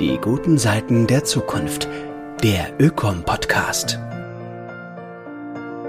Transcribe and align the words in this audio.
Die 0.00 0.16
guten 0.16 0.56
Seiten 0.56 1.06
der 1.06 1.24
Zukunft. 1.24 1.86
Der 2.42 2.72
Ökom-Podcast. 2.80 3.98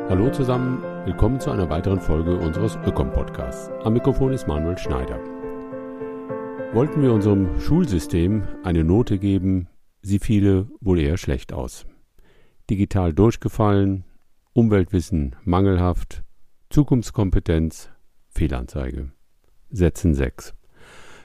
Hallo 0.10 0.30
zusammen, 0.30 0.84
willkommen 1.06 1.40
zu 1.40 1.50
einer 1.50 1.70
weiteren 1.70 2.02
Folge 2.02 2.36
unseres 2.36 2.76
Ökom-Podcasts. 2.86 3.70
Am 3.86 3.94
Mikrofon 3.94 4.34
ist 4.34 4.50
Manuel 4.50 4.78
Schneider. 4.78 5.18
Wollten 6.74 7.02
wir 7.02 7.13
unserem 7.13 7.58
Schulsystem 7.62 8.44
eine 8.66 8.84
Note 8.84 9.18
geben, 9.18 9.70
sie 10.02 10.20
fiele 10.20 10.68
wohl 10.82 11.00
eher 11.00 11.16
schlecht 11.16 11.54
aus. 11.54 11.86
Digital 12.70 13.14
durchgefallen, 13.14 14.04
Umweltwissen 14.52 15.38
mangelhaft, 15.46 16.23
Zukunftskompetenz, 16.70 17.90
Fehlanzeige. 18.28 19.14
Sätzen 19.70 20.14
6. 20.14 20.54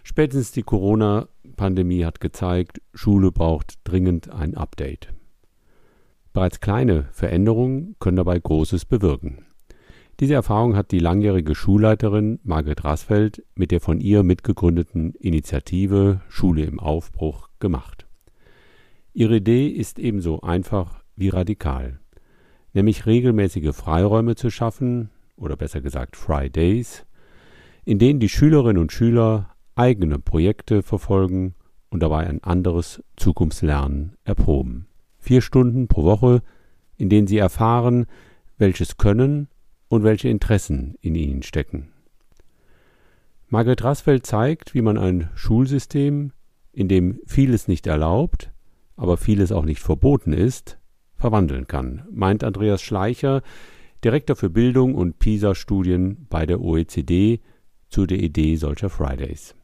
Spätestens 0.05 0.53
die 0.53 0.63
Corona-Pandemie 1.57 2.05
hat 2.05 2.21
gezeigt, 2.21 2.81
Schule 2.95 3.33
braucht 3.33 3.79
dringend 3.85 4.31
ein 4.31 4.55
Update. 4.55 5.13
Bereits 6.33 6.61
kleine 6.61 7.09
Veränderungen 7.13 7.97
können 7.99 8.19
dabei 8.19 8.39
Großes 8.39 8.85
bewirken. 8.85 9.47
Diese 10.21 10.35
Erfahrung 10.35 10.77
hat 10.77 10.93
die 10.93 10.99
langjährige 10.99 11.55
Schulleiterin 11.55 12.41
Margret 12.43 12.85
Rasfeld 12.85 13.43
mit 13.55 13.71
der 13.71 13.81
von 13.81 14.01
ihr 14.01 14.23
mitgegründeten 14.23 15.15
Initiative 15.15 16.21
Schule 16.29 16.65
im 16.65 16.79
Aufbruch 16.79 17.49
gemacht. 17.59 18.07
Ihre 19.13 19.37
Idee 19.37 19.69
ist 19.69 19.99
ebenso 19.99 20.43
einfach 20.43 21.03
wie 21.17 21.31
radikal, 21.31 22.01
nämlich 22.75 23.07
regelmäßige 23.07 23.75
Freiräume 23.75 24.37
zu 24.37 24.51
schaffen, 24.51 25.11
oder 25.37 25.57
besser 25.57 25.83
gesagt 25.83 26.17
Fridays, 26.17 27.05
in 27.85 27.99
denen 27.99 28.21
die 28.21 28.31
Schülerinnen 28.31 28.81
und 28.81 28.93
Schüler 28.93 29.56
eigene 29.77 30.19
Projekte 30.19 30.83
verfolgen 30.83 31.55
und 31.91 32.01
dabei 32.01 32.27
ein 32.27 32.43
anderes 32.43 33.03
Zukunftslernen 33.17 34.17
erproben. 34.25 34.89
Vier 35.19 35.43
Stunden 35.43 35.87
pro 35.87 36.05
Woche, 36.05 36.43
in 36.97 37.09
denen 37.09 37.27
sie 37.27 37.39
erfahren, 37.39 38.07
welches 38.59 38.97
Können 38.97 39.49
und 39.89 40.03
welche 40.03 40.29
Interessen 40.29 40.97
in 41.01 41.15
ihnen 41.15 41.43
stecken. 41.43 41.93
Margret 43.49 43.85
Rasfeld 43.85 44.27
zeigt, 44.27 44.75
wie 44.75 44.83
man 44.83 44.99
ein 44.99 45.31
Schulsystem, 45.35 46.33
in 46.73 46.89
dem 46.89 47.21
vieles 47.27 47.69
nicht 47.69 47.87
erlaubt, 47.87 48.51
aber 48.97 49.17
vieles 49.17 49.53
auch 49.53 49.65
nicht 49.65 49.81
verboten 49.81 50.33
ist, 50.33 50.79
verwandeln 51.15 51.67
kann, 51.67 52.03
meint 52.11 52.43
Andreas 52.43 52.83
Schleicher, 52.83 53.43
Direktor 54.05 54.37
für 54.37 54.51
Bildung 54.51 54.95
und 54.95 55.19
PISA-Studien 55.19 56.27
bei 56.29 56.45
der 56.47 56.61
OECD, 56.61 57.41
zu 57.89 58.07
der 58.07 58.19
Idee 58.19 58.57
solcher 58.57 58.91
Fridays. 58.91 59.55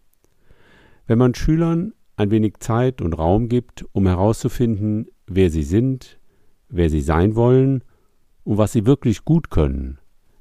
Wenn 1.06 1.18
man 1.18 1.34
Schülern 1.34 1.94
ein 2.16 2.30
wenig 2.30 2.58
Zeit 2.60 3.00
und 3.02 3.14
Raum 3.14 3.48
gibt, 3.48 3.84
um 3.92 4.06
herauszufinden, 4.06 5.08
wer 5.26 5.50
sie 5.50 5.64
sind, 5.64 6.18
wer 6.68 6.90
sie 6.90 7.00
sein 7.00 7.34
wollen 7.34 7.84
und 8.44 8.58
was 8.58 8.72
sie 8.72 8.86
wirklich 8.86 9.24
gut 9.24 9.50
können, 9.50 9.98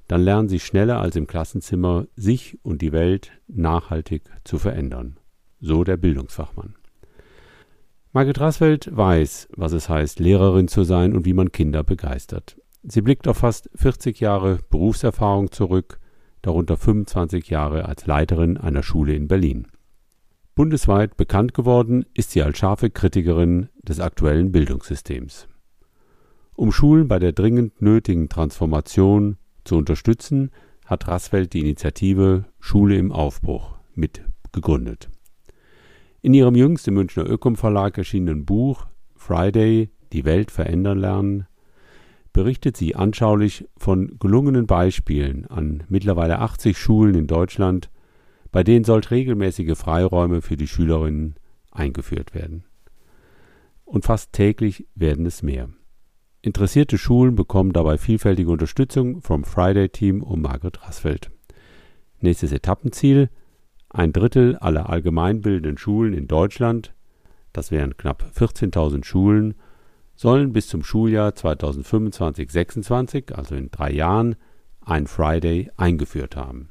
dann 0.07 0.21
lernen 0.21 0.49
sie 0.49 0.59
schneller 0.59 0.99
als 0.99 1.15
im 1.15 1.25
Klassenzimmer, 1.25 2.05
sich 2.15 2.59
und 2.63 2.81
die 2.81 2.91
Welt 2.91 3.31
nachhaltig 3.47 4.23
zu 4.43 4.57
verändern. 4.57 5.17
So 5.59 5.83
der 5.83 5.97
Bildungsfachmann. 5.97 6.75
Margit 8.13 8.41
Rasfeld 8.41 8.89
weiß, 8.91 9.47
was 9.55 9.71
es 9.71 9.87
heißt, 9.87 10.19
Lehrerin 10.19 10.67
zu 10.67 10.83
sein 10.83 11.15
und 11.15 11.25
wie 11.25 11.33
man 11.33 11.53
Kinder 11.53 11.83
begeistert. 11.83 12.57
Sie 12.83 13.01
blickt 13.01 13.27
auf 13.27 13.37
fast 13.37 13.69
40 13.75 14.19
Jahre 14.19 14.59
Berufserfahrung 14.69 15.51
zurück, 15.51 15.99
darunter 16.41 16.75
25 16.75 17.49
Jahre 17.49 17.85
als 17.85 18.05
Leiterin 18.07 18.57
einer 18.57 18.83
Schule 18.83 19.13
in 19.13 19.29
Berlin. 19.29 19.67
Bundesweit 20.53 21.15
bekannt 21.15 21.53
geworden 21.53 22.05
ist 22.13 22.31
sie 22.31 22.43
als 22.43 22.57
scharfe 22.57 22.89
Kritikerin 22.89 23.69
des 23.83 23.99
aktuellen 23.99 24.51
Bildungssystems. 24.51 25.47
Um 26.55 26.71
Schulen 26.71 27.07
bei 27.07 27.19
der 27.19 27.31
dringend 27.31 27.81
nötigen 27.81 28.27
Transformation 28.27 29.37
zu 29.63 29.77
unterstützen, 29.77 30.51
hat 30.85 31.07
Rasfeld 31.07 31.53
die 31.53 31.61
Initiative 31.61 32.45
Schule 32.59 32.97
im 32.97 33.11
Aufbruch 33.13 33.77
mit 33.95 34.23
gegründet. 34.51 35.09
In 36.21 36.33
ihrem 36.33 36.55
jüngst 36.55 36.87
im 36.87 36.95
Münchner 36.95 37.25
Ökom 37.25 37.55
Verlag 37.55 37.97
erschienenen 37.97 38.45
Buch 38.45 38.85
Friday 39.15 39.89
Die 40.11 40.25
Welt 40.25 40.51
verändern 40.51 40.99
lernen 40.99 41.47
berichtet 42.33 42.77
sie 42.77 42.95
anschaulich 42.95 43.67
von 43.77 44.17
gelungenen 44.19 44.67
Beispielen 44.67 45.47
an 45.47 45.83
mittlerweile 45.89 46.39
80 46.39 46.77
Schulen 46.77 47.15
in 47.15 47.27
Deutschland 47.27 47.89
bei 48.51 48.63
denen 48.63 48.83
sollte 48.83 49.11
regelmäßige 49.11 49.77
Freiräume 49.77 50.41
für 50.41 50.57
die 50.57 50.67
Schülerinnen 50.67 51.35
eingeführt 51.71 52.33
werden. 52.33 52.65
Und 53.85 54.05
fast 54.05 54.33
täglich 54.33 54.87
werden 54.95 55.25
es 55.25 55.43
mehr. 55.43 55.69
Interessierte 56.41 56.97
Schulen 56.97 57.35
bekommen 57.35 57.71
dabei 57.71 57.97
vielfältige 57.97 58.49
Unterstützung 58.49 59.21
vom 59.21 59.43
Friday 59.43 59.89
Team 59.89 60.23
um 60.23 60.41
Margret 60.41 60.81
Rasfeld. 60.83 61.29
Nächstes 62.19 62.51
Etappenziel: 62.51 63.29
ein 63.89 64.11
Drittel 64.11 64.57
aller 64.57 64.89
allgemeinbildenden 64.89 65.77
Schulen 65.77 66.13
in 66.13 66.27
Deutschland, 66.27 66.93
das 67.53 67.69
wären 67.69 67.97
knapp 67.97 68.31
14.000 68.35 69.03
Schulen, 69.03 69.55
sollen 70.15 70.53
bis 70.53 70.67
zum 70.67 70.83
Schuljahr 70.83 71.31
2025/26, 71.31 73.33
also 73.33 73.55
in 73.55 73.69
drei 73.69 73.91
Jahren, 73.91 74.35
ein 74.81 75.07
Friday 75.07 75.69
eingeführt 75.77 76.35
haben. 76.35 76.69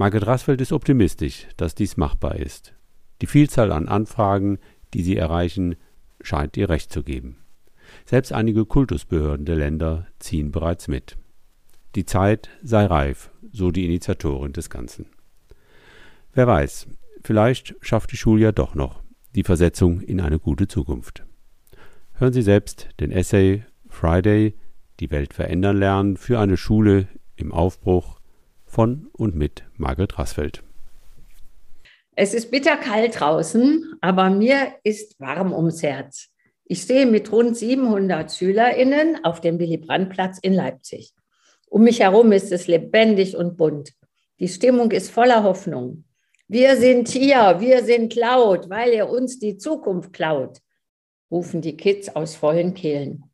Margret 0.00 0.26
Rasfeld 0.26 0.62
ist 0.62 0.72
optimistisch, 0.72 1.46
dass 1.58 1.74
dies 1.74 1.98
machbar 1.98 2.36
ist. 2.36 2.72
Die 3.20 3.26
Vielzahl 3.26 3.70
an 3.70 3.86
Anfragen, 3.86 4.58
die 4.94 5.02
sie 5.02 5.18
erreichen, 5.18 5.76
scheint 6.22 6.56
ihr 6.56 6.70
recht 6.70 6.90
zu 6.90 7.02
geben. 7.02 7.36
Selbst 8.06 8.32
einige 8.32 8.64
Kultusbehörden 8.64 9.44
der 9.44 9.56
Länder 9.56 10.06
ziehen 10.18 10.52
bereits 10.52 10.88
mit. 10.88 11.18
Die 11.96 12.06
Zeit 12.06 12.48
sei 12.62 12.86
reif, 12.86 13.30
so 13.52 13.70
die 13.70 13.84
Initiatorin 13.84 14.54
des 14.54 14.70
Ganzen. 14.70 15.04
Wer 16.32 16.46
weiß, 16.46 16.86
vielleicht 17.22 17.74
schafft 17.82 18.10
die 18.12 18.16
Schule 18.16 18.40
ja 18.40 18.52
doch 18.52 18.74
noch 18.74 19.02
die 19.34 19.44
Versetzung 19.44 20.00
in 20.00 20.22
eine 20.22 20.38
gute 20.38 20.66
Zukunft. 20.66 21.26
Hören 22.14 22.32
Sie 22.32 22.40
selbst 22.40 22.88
den 23.00 23.12
Essay 23.12 23.66
Friday, 23.86 24.54
die 24.98 25.10
Welt 25.10 25.34
verändern 25.34 25.76
lernen 25.76 26.16
für 26.16 26.40
eine 26.40 26.56
Schule 26.56 27.06
im 27.36 27.52
Aufbruch 27.52 28.19
von 28.70 29.10
und 29.12 29.34
mit 29.34 29.64
Margret 29.76 30.18
Rasfeld. 30.18 30.62
Es 32.14 32.34
ist 32.34 32.50
bitterkalt 32.50 33.18
draußen, 33.18 33.96
aber 34.00 34.30
mir 34.30 34.74
ist 34.84 35.18
warm 35.18 35.52
ums 35.52 35.82
Herz. 35.82 36.28
Ich 36.64 36.82
stehe 36.82 37.06
mit 37.06 37.32
rund 37.32 37.56
700 37.56 38.30
SchülerInnen 38.30 39.24
auf 39.24 39.40
dem 39.40 39.58
Willy-Brandt-Platz 39.58 40.38
in 40.40 40.52
Leipzig. 40.54 41.12
Um 41.66 41.82
mich 41.82 42.00
herum 42.00 42.30
ist 42.30 42.52
es 42.52 42.68
lebendig 42.68 43.36
und 43.36 43.56
bunt. 43.56 43.92
Die 44.38 44.48
Stimmung 44.48 44.92
ist 44.92 45.10
voller 45.10 45.42
Hoffnung. 45.42 46.04
Wir 46.46 46.76
sind 46.76 47.08
hier, 47.08 47.56
wir 47.58 47.84
sind 47.84 48.14
laut, 48.14 48.70
weil 48.70 48.92
ihr 48.92 49.08
uns 49.08 49.38
die 49.38 49.56
Zukunft 49.56 50.12
klaut, 50.12 50.58
rufen 51.30 51.60
die 51.60 51.76
Kids 51.76 52.14
aus 52.14 52.36
vollen 52.36 52.74
Kehlen. 52.74 53.24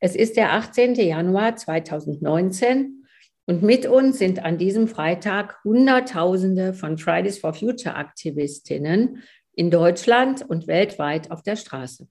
Es 0.00 0.16
ist 0.16 0.36
der 0.36 0.52
18. 0.52 0.94
Januar 0.96 1.56
2019 1.56 3.03
und 3.46 3.62
mit 3.62 3.86
uns 3.86 4.18
sind 4.18 4.44
an 4.44 4.56
diesem 4.56 4.88
Freitag 4.88 5.62
Hunderttausende 5.64 6.72
von 6.72 6.96
Fridays 6.96 7.38
for 7.38 7.52
Future 7.52 7.94
Aktivistinnen 7.94 9.22
in 9.52 9.70
Deutschland 9.70 10.48
und 10.48 10.66
weltweit 10.66 11.30
auf 11.30 11.42
der 11.42 11.56
Straße. 11.56 12.08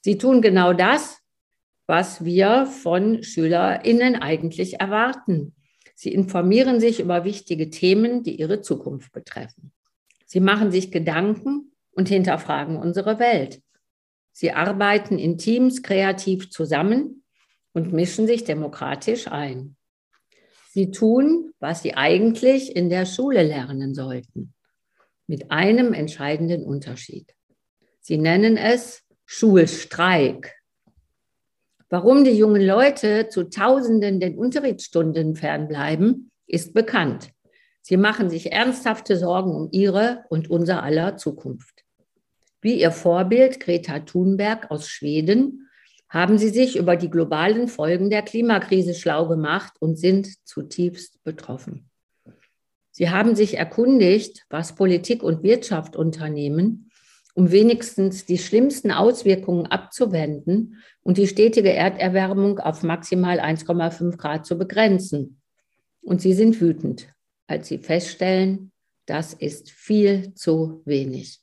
Sie 0.00 0.18
tun 0.18 0.40
genau 0.40 0.72
das, 0.72 1.18
was 1.86 2.24
wir 2.24 2.66
von 2.66 3.22
Schülerinnen 3.22 4.16
eigentlich 4.16 4.80
erwarten. 4.80 5.54
Sie 5.94 6.12
informieren 6.12 6.80
sich 6.80 7.00
über 7.00 7.24
wichtige 7.24 7.70
Themen, 7.70 8.22
die 8.22 8.38
ihre 8.38 8.60
Zukunft 8.60 9.12
betreffen. 9.12 9.72
Sie 10.26 10.40
machen 10.40 10.70
sich 10.70 10.90
Gedanken 10.90 11.72
und 11.92 12.08
hinterfragen 12.08 12.76
unsere 12.76 13.18
Welt. 13.18 13.62
Sie 14.32 14.52
arbeiten 14.52 15.18
in 15.18 15.38
Teams 15.38 15.82
kreativ 15.82 16.50
zusammen 16.50 17.24
und 17.72 17.92
mischen 17.92 18.26
sich 18.26 18.44
demokratisch 18.44 19.28
ein. 19.28 19.75
Sie 20.76 20.90
tun, 20.90 21.54
was 21.58 21.80
sie 21.80 21.94
eigentlich 21.94 22.76
in 22.76 22.90
der 22.90 23.06
Schule 23.06 23.42
lernen 23.42 23.94
sollten, 23.94 24.52
mit 25.26 25.50
einem 25.50 25.94
entscheidenden 25.94 26.64
Unterschied. 26.64 27.34
Sie 28.02 28.18
nennen 28.18 28.58
es 28.58 29.02
Schulstreik. 29.24 30.54
Warum 31.88 32.24
die 32.24 32.36
jungen 32.36 32.60
Leute 32.60 33.30
zu 33.30 33.44
Tausenden 33.44 34.20
den 34.20 34.36
Unterrichtsstunden 34.36 35.34
fernbleiben, 35.34 36.30
ist 36.46 36.74
bekannt. 36.74 37.30
Sie 37.80 37.96
machen 37.96 38.28
sich 38.28 38.52
ernsthafte 38.52 39.16
Sorgen 39.16 39.52
um 39.52 39.70
ihre 39.72 40.26
und 40.28 40.50
unser 40.50 40.82
aller 40.82 41.16
Zukunft. 41.16 41.84
Wie 42.60 42.78
ihr 42.78 42.90
Vorbild 42.90 43.60
Greta 43.60 44.00
Thunberg 44.00 44.70
aus 44.70 44.90
Schweden 44.90 45.70
haben 46.08 46.38
sie 46.38 46.50
sich 46.50 46.76
über 46.76 46.96
die 46.96 47.10
globalen 47.10 47.68
Folgen 47.68 48.10
der 48.10 48.22
Klimakrise 48.22 48.94
schlau 48.94 49.28
gemacht 49.28 49.74
und 49.80 49.96
sind 49.98 50.28
zutiefst 50.46 51.22
betroffen. 51.24 51.90
Sie 52.92 53.10
haben 53.10 53.34
sich 53.36 53.58
erkundigt, 53.58 54.46
was 54.48 54.74
Politik 54.74 55.22
und 55.22 55.42
Wirtschaft 55.42 55.96
unternehmen, 55.96 56.90
um 57.34 57.50
wenigstens 57.50 58.24
die 58.24 58.38
schlimmsten 58.38 58.90
Auswirkungen 58.90 59.66
abzuwenden 59.66 60.82
und 61.02 61.18
die 61.18 61.26
stetige 61.26 61.72
Erderwärmung 61.72 62.58
auf 62.58 62.82
maximal 62.82 63.38
1,5 63.38 64.16
Grad 64.16 64.46
zu 64.46 64.56
begrenzen. 64.56 65.42
Und 66.00 66.22
sie 66.22 66.32
sind 66.32 66.60
wütend, 66.60 67.08
als 67.46 67.68
sie 67.68 67.78
feststellen, 67.78 68.72
das 69.04 69.34
ist 69.34 69.70
viel 69.70 70.32
zu 70.34 70.80
wenig. 70.86 71.40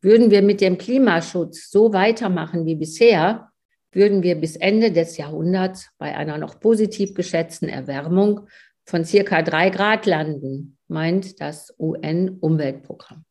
Würden 0.00 0.30
wir 0.30 0.42
mit 0.42 0.60
dem 0.60 0.78
Klimaschutz 0.78 1.70
so 1.70 1.92
weitermachen 1.92 2.66
wie 2.66 2.74
bisher, 2.74 3.52
würden 3.96 4.22
wir 4.22 4.36
bis 4.36 4.54
Ende 4.54 4.92
des 4.92 5.16
Jahrhunderts 5.16 5.88
bei 5.98 6.14
einer 6.14 6.38
noch 6.38 6.60
positiv 6.60 7.14
geschätzten 7.14 7.68
Erwärmung 7.68 8.46
von 8.84 9.04
circa 9.04 9.42
drei 9.42 9.70
Grad 9.70 10.06
landen, 10.06 10.76
meint 10.86 11.40
das 11.40 11.74
UN-Umweltprogramm. 11.78 13.24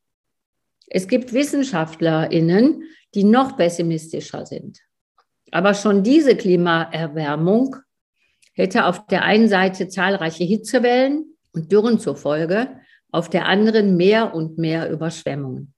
Es 0.87 1.07
gibt 1.07 1.31
WissenschaftlerInnen, 1.33 2.83
die 3.13 3.23
noch 3.23 3.55
pessimistischer 3.55 4.45
sind. 4.45 4.79
Aber 5.51 5.73
schon 5.73 6.03
diese 6.03 6.35
Klimaerwärmung 6.35 7.75
hätte 8.53 8.85
auf 8.85 9.05
der 9.05 9.23
einen 9.23 9.47
Seite 9.47 9.87
zahlreiche 9.87 10.43
Hitzewellen 10.43 11.37
und 11.53 11.71
Dürren 11.71 11.99
zur 11.99 12.15
Folge, 12.15 12.79
auf 13.11 13.29
der 13.29 13.45
anderen 13.45 13.95
mehr 13.95 14.33
und 14.33 14.57
mehr 14.57 14.89
Überschwemmungen. 14.89 15.73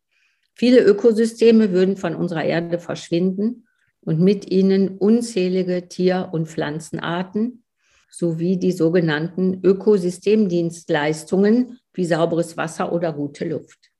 Viele 0.55 0.79
Ökosysteme 0.79 1.71
würden 1.71 1.97
von 1.97 2.15
unserer 2.15 2.45
Erde 2.45 2.79
verschwinden 2.79 3.66
und 4.07 4.19
mit 4.21 4.49
ihnen 4.49 4.97
unzählige 4.97 5.89
Tier- 5.89 6.29
und 6.31 6.47
Pflanzenarten 6.47 7.65
sowie 8.09 8.55
die 8.55 8.71
sogenannten 8.71 9.59
Ökosystemdienstleistungen 9.63 11.81
wie 11.93 12.05
sauberes 12.05 12.55
Wasser 12.55 12.93
oder 12.93 13.11
gute 13.11 13.43
Luft. 13.43 13.91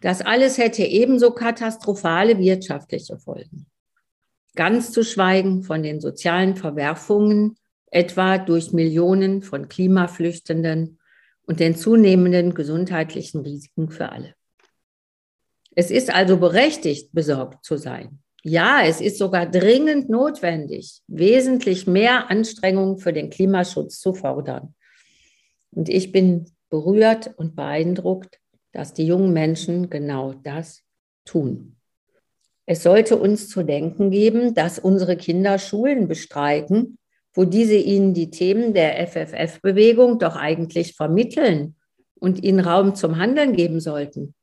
Das 0.00 0.22
alles 0.22 0.56
hätte 0.56 0.82
ebenso 0.82 1.32
katastrophale 1.32 2.38
wirtschaftliche 2.38 3.18
Folgen. 3.18 3.66
Ganz 4.54 4.92
zu 4.92 5.04
schweigen 5.04 5.62
von 5.62 5.82
den 5.82 6.00
sozialen 6.00 6.56
Verwerfungen, 6.56 7.58
etwa 7.90 8.38
durch 8.38 8.72
Millionen 8.72 9.42
von 9.42 9.68
Klimaflüchtenden 9.68 10.98
und 11.42 11.60
den 11.60 11.76
zunehmenden 11.76 12.54
gesundheitlichen 12.54 13.42
Risiken 13.42 13.90
für 13.90 14.10
alle. 14.10 14.34
Es 15.74 15.90
ist 15.90 16.08
also 16.08 16.38
berechtigt, 16.38 17.10
besorgt 17.12 17.62
zu 17.62 17.76
sein. 17.76 18.22
Ja, 18.48 18.82
es 18.84 19.00
ist 19.00 19.18
sogar 19.18 19.44
dringend 19.46 20.08
notwendig, 20.08 21.00
wesentlich 21.08 21.88
mehr 21.88 22.30
Anstrengungen 22.30 22.96
für 22.98 23.12
den 23.12 23.28
Klimaschutz 23.28 23.98
zu 23.98 24.14
fordern. 24.14 24.72
Und 25.72 25.88
ich 25.88 26.12
bin 26.12 26.46
berührt 26.70 27.34
und 27.38 27.56
beeindruckt, 27.56 28.38
dass 28.70 28.94
die 28.94 29.04
jungen 29.04 29.32
Menschen 29.32 29.90
genau 29.90 30.32
das 30.32 30.84
tun. 31.24 31.74
Es 32.66 32.84
sollte 32.84 33.16
uns 33.16 33.48
zu 33.48 33.64
denken 33.64 34.12
geben, 34.12 34.54
dass 34.54 34.78
unsere 34.78 35.16
Kinder 35.16 35.58
Schulen 35.58 36.06
bestreiten, 36.06 36.98
wo 37.34 37.42
diese 37.42 37.74
ihnen 37.74 38.14
die 38.14 38.30
Themen 38.30 38.74
der 38.74 39.08
FFF-Bewegung 39.08 40.20
doch 40.20 40.36
eigentlich 40.36 40.94
vermitteln 40.94 41.74
und 42.20 42.44
ihnen 42.44 42.60
Raum 42.60 42.94
zum 42.94 43.16
Handeln 43.16 43.54
geben 43.54 43.80
sollten. 43.80 44.36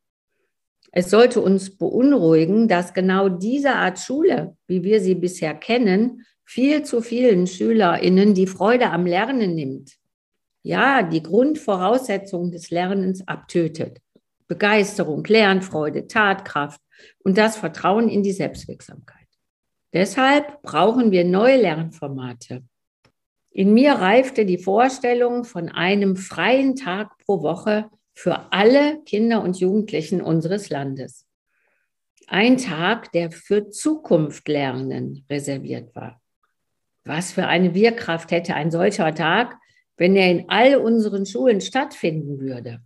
Es 0.96 1.10
sollte 1.10 1.42
uns 1.42 1.76
beunruhigen, 1.76 2.68
dass 2.68 2.94
genau 2.94 3.28
diese 3.28 3.74
Art 3.74 3.98
Schule, 3.98 4.56
wie 4.68 4.84
wir 4.84 5.02
sie 5.02 5.16
bisher 5.16 5.56
kennen, 5.56 6.24
viel 6.46 6.84
zu 6.84 7.02
vielen 7.02 7.48
Schülerinnen 7.48 8.36
die 8.36 8.46
Freude 8.46 8.92
am 8.92 9.08
Lernen 9.08 9.56
nimmt. 9.56 9.94
Ja, 10.62 11.02
die 11.02 11.24
Grundvoraussetzungen 11.24 12.52
des 12.52 12.70
Lernens 12.70 13.28
abtötet. 13.28 14.02
Begeisterung, 14.48 15.24
Lernfreude, 15.26 16.06
Tatkraft 16.06 16.80
und 17.24 17.40
das 17.40 17.58
Vertrauen 17.58 18.08
in 18.08 18.22
die 18.22 18.32
Selbstwirksamkeit. 18.32 19.26
Deshalb 19.94 20.62
brauchen 20.62 21.10
wir 21.12 21.26
neue 21.26 21.60
Lernformate. 21.60 22.64
In 23.50 23.74
mir 23.74 23.94
reifte 23.94 24.46
die 24.46 24.60
Vorstellung 24.60 25.44
von 25.44 25.70
einem 25.70 26.18
freien 26.18 26.76
Tag 26.76 27.18
pro 27.26 27.42
Woche 27.42 27.90
für 28.14 28.52
alle 28.52 29.02
Kinder 29.04 29.44
und 29.44 29.60
Jugendlichen 29.60 30.22
unseres 30.22 30.70
Landes. 30.70 31.26
Ein 32.28 32.58
Tag, 32.58 33.12
der 33.12 33.32
für 33.32 33.70
Zukunft 33.70 34.48
lernen 34.48 35.26
reserviert 35.30 35.94
war. 35.96 36.22
Was 37.06 37.34
für 37.34 37.48
eine 37.48 37.74
Wirkkraft 37.74 38.32
hätte 38.32 38.56
ein 38.56 38.72
solcher 38.72 39.14
Tag, 39.14 39.58
wenn 39.98 40.16
er 40.16 40.32
in 40.32 40.50
all 40.50 40.78
unseren 40.78 41.26
Schulen 41.26 41.60
stattfinden 41.60 42.40
würde? 42.40 42.82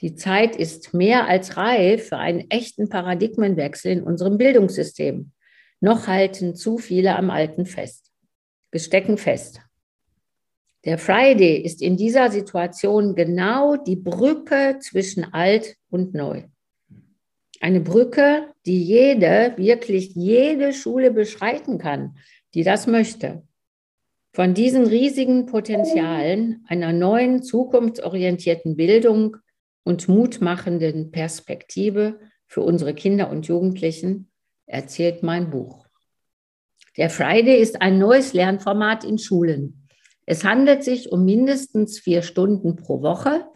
Die 0.00 0.14
Zeit 0.14 0.54
ist 0.54 0.92
mehr 0.92 1.26
als 1.26 1.56
reif 1.56 2.08
für 2.08 2.18
einen 2.18 2.50
echten 2.50 2.88
Paradigmenwechsel 2.88 3.92
in 3.92 4.02
unserem 4.02 4.38
Bildungssystem. 4.38 5.32
Noch 5.80 6.06
halten 6.06 6.54
zu 6.54 6.78
viele 6.78 7.16
am 7.16 7.30
Alten 7.30 7.66
fest. 7.66 8.12
Wir 8.70 8.80
stecken 8.80 9.18
fest. 9.18 9.60
Der 10.84 10.98
Friday 10.98 11.62
ist 11.62 11.80
in 11.80 11.96
dieser 11.96 12.30
Situation 12.30 13.14
genau 13.14 13.76
die 13.76 13.96
Brücke 13.96 14.78
zwischen 14.80 15.24
alt 15.32 15.76
und 15.88 16.14
neu. 16.14 16.42
Eine 17.60 17.80
Brücke, 17.80 18.52
die 18.66 18.82
jede, 18.82 19.54
wirklich 19.56 20.14
jede 20.14 20.74
Schule 20.74 21.10
beschreiten 21.10 21.78
kann, 21.78 22.18
die 22.52 22.64
das 22.64 22.86
möchte. 22.86 23.42
Von 24.34 24.52
diesen 24.52 24.86
riesigen 24.86 25.46
Potenzialen 25.46 26.64
einer 26.68 26.92
neuen, 26.92 27.42
zukunftsorientierten 27.42 28.76
Bildung 28.76 29.38
und 29.84 30.08
mutmachenden 30.08 31.12
Perspektive 31.12 32.18
für 32.46 32.60
unsere 32.60 32.94
Kinder 32.94 33.30
und 33.30 33.46
Jugendlichen 33.46 34.30
erzählt 34.66 35.22
mein 35.22 35.50
Buch. 35.50 35.86
Der 36.96 37.08
Friday 37.10 37.56
ist 37.60 37.80
ein 37.80 37.98
neues 37.98 38.34
Lernformat 38.34 39.04
in 39.04 39.18
Schulen. 39.18 39.83
Es 40.26 40.44
handelt 40.44 40.84
sich 40.84 41.12
um 41.12 41.24
mindestens 41.24 41.98
vier 41.98 42.22
Stunden 42.22 42.76
pro 42.76 43.02
Woche, 43.02 43.46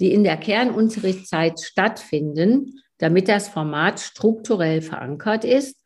die 0.00 0.12
in 0.12 0.24
der 0.24 0.36
Kernunterrichtszeit 0.36 1.60
stattfinden, 1.60 2.80
damit 2.98 3.28
das 3.28 3.48
Format 3.48 4.00
strukturell 4.00 4.82
verankert 4.82 5.44
ist 5.44 5.80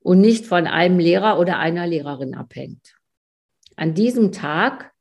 und 0.00 0.20
nicht 0.20 0.46
von 0.46 0.66
einem 0.66 0.98
Lehrer 0.98 1.38
oder 1.38 1.58
einer 1.58 1.86
Lehrerin 1.86 2.34
abhängt. 2.34 2.94
An 3.76 3.94
diesem 3.94 4.32
Tag, 4.32 4.92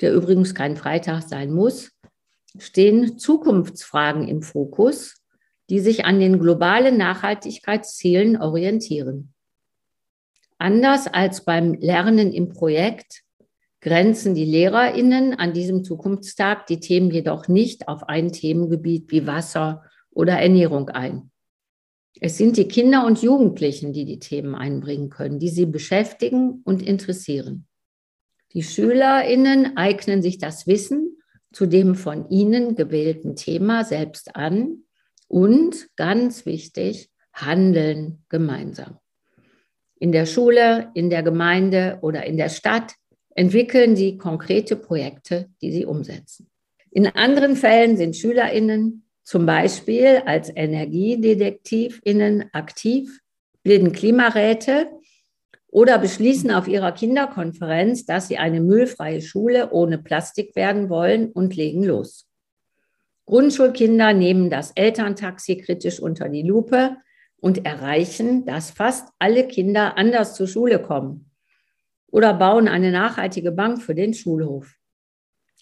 der 0.00 0.12
übrigens 0.12 0.54
kein 0.54 0.76
Freitag 0.76 1.22
sein 1.22 1.50
muss, 1.50 1.92
stehen 2.58 3.18
Zukunftsfragen 3.18 4.28
im 4.28 4.42
Fokus, 4.42 5.16
die 5.70 5.80
sich 5.80 6.04
an 6.04 6.20
den 6.20 6.38
globalen 6.38 6.96
Nachhaltigkeitszielen 6.96 8.36
orientieren. 8.36 9.32
Anders 10.58 11.06
als 11.06 11.44
beim 11.44 11.74
Lernen 11.74 12.32
im 12.32 12.50
Projekt 12.50 13.22
grenzen 13.80 14.34
die 14.34 14.44
Lehrerinnen 14.44 15.34
an 15.34 15.52
diesem 15.52 15.84
Zukunftstag 15.84 16.66
die 16.66 16.80
Themen 16.80 17.10
jedoch 17.10 17.48
nicht 17.48 17.88
auf 17.88 18.08
ein 18.08 18.32
Themengebiet 18.32 19.10
wie 19.10 19.26
Wasser 19.26 19.84
oder 20.10 20.34
Ernährung 20.34 20.90
ein. 20.90 21.30
Es 22.20 22.36
sind 22.36 22.56
die 22.56 22.68
Kinder 22.68 23.06
und 23.06 23.22
Jugendlichen, 23.22 23.92
die 23.92 24.04
die 24.04 24.18
Themen 24.18 24.54
einbringen 24.54 25.08
können, 25.08 25.38
die 25.38 25.48
sie 25.48 25.66
beschäftigen 25.66 26.60
und 26.64 26.82
interessieren. 26.82 27.66
Die 28.52 28.62
Schülerinnen 28.62 29.76
eignen 29.76 30.22
sich 30.22 30.38
das 30.38 30.66
Wissen 30.66 31.16
zu 31.52 31.66
dem 31.66 31.94
von 31.94 32.28
Ihnen 32.28 32.74
gewählten 32.74 33.36
Thema 33.36 33.84
selbst 33.84 34.36
an 34.36 34.84
und, 35.28 35.88
ganz 35.96 36.46
wichtig, 36.46 37.10
handeln 37.32 38.24
gemeinsam. 38.28 38.98
In 39.98 40.12
der 40.12 40.26
Schule, 40.26 40.90
in 40.94 41.10
der 41.10 41.22
Gemeinde 41.22 41.98
oder 42.02 42.24
in 42.24 42.36
der 42.36 42.48
Stadt 42.48 42.94
entwickeln 43.34 43.96
Sie 43.96 44.18
konkrete 44.18 44.76
Projekte, 44.76 45.48
die 45.62 45.72
Sie 45.72 45.84
umsetzen. 45.84 46.50
In 46.90 47.06
anderen 47.06 47.56
Fällen 47.56 47.96
sind 47.96 48.16
Schülerinnen 48.16 49.04
zum 49.22 49.46
Beispiel 49.46 50.22
als 50.26 50.50
Energiedetektivinnen 50.54 52.50
aktiv, 52.52 53.20
bilden 53.62 53.92
Klimaräte 53.92 54.88
oder 55.68 55.98
beschließen 55.98 56.50
auf 56.50 56.66
ihrer 56.66 56.90
Kinderkonferenz, 56.90 58.06
dass 58.06 58.26
sie 58.26 58.38
eine 58.38 58.60
müllfreie 58.60 59.22
Schule 59.22 59.70
ohne 59.70 59.98
Plastik 59.98 60.56
werden 60.56 60.88
wollen 60.88 61.30
und 61.30 61.54
legen 61.54 61.84
los. 61.84 62.26
Grundschulkinder 63.26 64.12
nehmen 64.12 64.50
das 64.50 64.72
Elterntaxi 64.72 65.58
kritisch 65.58 66.00
unter 66.00 66.28
die 66.28 66.42
Lupe 66.42 66.96
und 67.36 67.64
erreichen, 67.64 68.44
dass 68.46 68.72
fast 68.72 69.10
alle 69.20 69.46
Kinder 69.46 69.96
anders 69.96 70.34
zur 70.34 70.48
Schule 70.48 70.80
kommen 70.82 71.29
oder 72.10 72.34
bauen 72.34 72.68
eine 72.68 72.90
nachhaltige 72.90 73.52
Bank 73.52 73.82
für 73.82 73.94
den 73.94 74.14
Schulhof. 74.14 74.74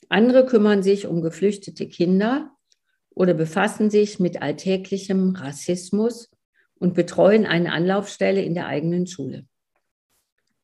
Andere 0.09 0.47
kümmern 0.47 0.83
sich 0.83 1.07
um 1.07 1.21
geflüchtete 1.21 1.89
Kinder 1.89 2.51
oder 3.11 3.35
befassen 3.35 3.91
sich 3.91 4.19
mit 4.21 4.41
alltäglichem 4.41 5.35
Rassismus 5.37 6.31
und 6.79 6.95
betreuen 6.95 7.47
eine 7.47 7.73
Anlaufstelle 7.73 8.43
in 8.43 8.55
der 8.55 8.67
eigenen 8.67 9.07
Schule. 9.07 9.47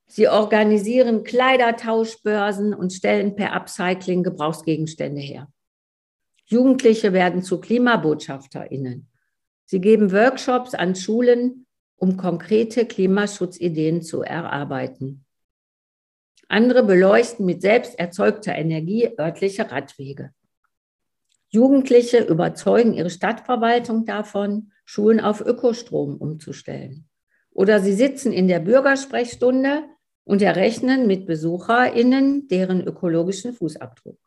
Sie 0.06 0.28
organisieren 0.28 1.24
Kleidertauschbörsen 1.24 2.74
und 2.74 2.92
stellen 2.92 3.36
per 3.36 3.54
Upcycling 3.54 4.22
Gebrauchsgegenstände 4.22 5.20
her. 5.20 5.48
Jugendliche 6.46 7.12
werden 7.12 7.42
zu 7.42 7.58
KlimabotschafterInnen. 7.58 9.08
Sie 9.64 9.80
geben 9.80 10.12
Workshops 10.12 10.74
an 10.74 10.94
Schulen, 10.94 11.66
um 11.96 12.16
konkrete 12.16 12.86
Klimaschutzideen 12.86 14.02
zu 14.02 14.22
erarbeiten. 14.22 15.23
Andere 16.48 16.82
beleuchten 16.82 17.46
mit 17.46 17.62
selbst 17.62 17.98
erzeugter 17.98 18.54
Energie 18.54 19.10
örtliche 19.18 19.70
Radwege. 19.70 20.32
Jugendliche 21.48 22.18
überzeugen 22.18 22.94
ihre 22.94 23.10
Stadtverwaltung 23.10 24.04
davon, 24.04 24.72
Schulen 24.84 25.20
auf 25.20 25.40
Ökostrom 25.40 26.16
umzustellen. 26.16 27.08
Oder 27.50 27.80
sie 27.80 27.92
sitzen 27.92 28.32
in 28.32 28.48
der 28.48 28.58
Bürgersprechstunde 28.58 29.84
und 30.24 30.42
errechnen 30.42 31.06
mit 31.06 31.26
BesucherInnen 31.26 32.48
deren 32.48 32.82
ökologischen 32.82 33.52
Fußabdruck. 33.52 34.18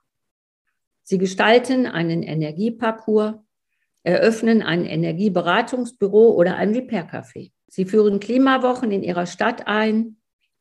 Sie 1.04 1.18
gestalten 1.18 1.86
einen 1.86 2.24
Energieparcours, 2.24 3.36
eröffnen 4.04 4.62
ein 4.62 4.86
Energieberatungsbüro 4.86 6.32
oder 6.32 6.56
ein 6.56 6.74
Repair-Café. 6.74 7.52
Sie 7.68 7.86
führen 7.86 8.20
Klimawochen 8.20 8.92
in 8.92 9.04
ihrer 9.04 9.26
Stadt 9.26 9.68
ein 9.68 10.17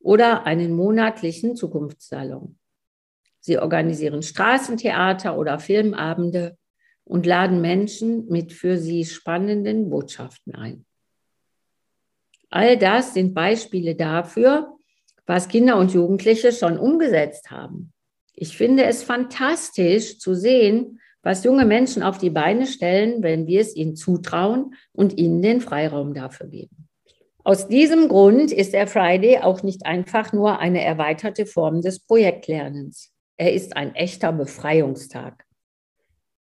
oder 0.07 0.47
einen 0.47 0.73
monatlichen 0.73 1.57
Zukunftssalon. 1.57 2.57
Sie 3.41 3.59
organisieren 3.59 4.23
Straßentheater 4.23 5.37
oder 5.37 5.59
Filmabende 5.59 6.57
und 7.03 7.27
laden 7.27 7.61
Menschen 7.61 8.29
mit 8.29 8.53
für 8.53 8.79
sie 8.79 9.05
spannenden 9.05 9.91
Botschaften 9.91 10.55
ein. 10.55 10.87
All 12.51 12.79
das 12.79 13.15
sind 13.15 13.35
Beispiele 13.35 13.97
dafür, 13.97 14.77
was 15.27 15.49
Kinder 15.49 15.77
und 15.77 15.93
Jugendliche 15.93 16.53
schon 16.53 16.79
umgesetzt 16.79 17.51
haben. 17.51 17.93
Ich 18.33 18.57
finde 18.57 18.85
es 18.85 19.03
fantastisch 19.03 20.21
zu 20.21 20.35
sehen, 20.35 21.01
was 21.23 21.43
junge 21.43 21.65
Menschen 21.65 22.05
auf 22.05 22.19
die 22.19 22.31
Beine 22.31 22.69
stellen, 22.69 23.25
wenn 23.25 23.49
wir 23.49 23.61
es 23.61 23.75
ihnen 23.75 23.97
zutrauen 23.97 24.77
und 24.93 25.19
ihnen 25.19 25.43
den 25.43 25.61
Freiraum 25.61 26.15
dafür 26.15 26.47
geben. 26.47 26.86
Aus 27.47 27.69
diesem 27.69 28.09
Grund 28.09 28.51
ist 28.51 28.73
der 28.73 28.89
Friday 28.89 29.39
auch 29.39 29.63
nicht 29.63 29.87
einfach 29.87 30.33
nur 30.33 30.59
eine 30.59 30.83
erweiterte 30.83 31.47
Form 31.47 31.81
des 31.81 32.01
Projektlernens. 32.01 33.13
Er 33.37 33.53
ist 33.53 33.77
ein 33.77 33.95
echter 33.95 34.33
Befreiungstag. 34.33 35.45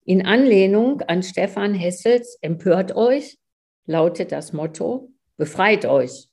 In 0.06 0.26
Anlehnung 0.26 1.02
an 1.02 1.22
Stefan 1.22 1.74
Hessels 1.74 2.38
Empört 2.40 2.96
euch 2.96 3.38
lautet 3.86 4.32
das 4.32 4.54
Motto, 4.54 5.12
befreit 5.36 5.84
euch. 5.86 6.30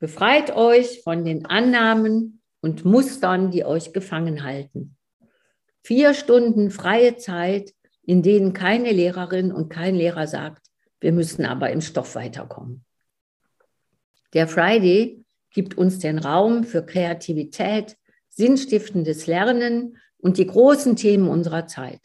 Befreit 0.00 0.54
euch 0.54 1.00
von 1.02 1.24
den 1.24 1.46
Annahmen 1.46 2.42
und 2.60 2.84
Mustern, 2.84 3.50
die 3.50 3.64
euch 3.64 3.94
gefangen 3.94 4.44
halten. 4.44 4.98
Vier 5.82 6.12
Stunden 6.12 6.70
freie 6.70 7.16
Zeit, 7.16 7.72
in 8.02 8.22
denen 8.22 8.52
keine 8.52 8.92
Lehrerin 8.92 9.50
und 9.50 9.70
kein 9.70 9.94
Lehrer 9.94 10.26
sagt, 10.26 10.66
wir 11.00 11.12
müssen 11.12 11.46
aber 11.46 11.70
im 11.70 11.80
Stoff 11.80 12.16
weiterkommen. 12.16 12.84
Der 14.34 14.48
Friday 14.48 15.24
gibt 15.50 15.78
uns 15.78 16.00
den 16.00 16.18
Raum 16.18 16.64
für 16.64 16.84
Kreativität, 16.84 17.96
sinnstiftendes 18.28 19.28
Lernen 19.28 19.96
und 20.18 20.38
die 20.38 20.46
großen 20.46 20.96
Themen 20.96 21.28
unserer 21.28 21.66
Zeit. 21.66 22.00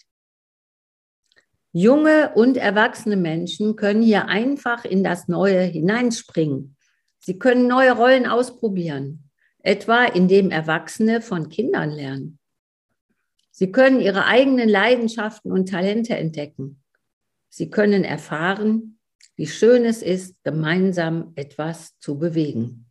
Junge 1.72 2.32
und 2.36 2.58
erwachsene 2.58 3.18
Menschen 3.18 3.76
können 3.76 4.02
hier 4.02 4.28
einfach 4.28 4.86
in 4.86 5.04
das 5.04 5.28
Neue 5.28 5.62
hineinspringen. 5.62 6.76
Sie 7.18 7.38
können 7.38 7.68
neue 7.68 7.92
Rollen 7.92 8.28
ausprobieren, 8.28 9.30
etwa 9.60 10.06
indem 10.06 10.52
Erwachsene 10.52 11.22
von 11.22 11.50
Kindern 11.50 11.90
lernen. 11.90 12.40
Sie 13.52 13.72
können 13.72 14.00
ihre 14.00 14.26
eigenen 14.26 14.70
Leidenschaften 14.70 15.52
und 15.52 15.70
Talente 15.70 16.16
entdecken. 16.16 16.82
Sie 17.50 17.70
können 17.70 18.04
erfahren, 18.04 18.99
wie 19.36 19.48
schön 19.48 19.86
es 19.86 20.02
ist, 20.02 20.36
gemeinsam 20.44 21.34
etwas 21.36 21.98
zu 22.00 22.18
bewegen 22.18 22.90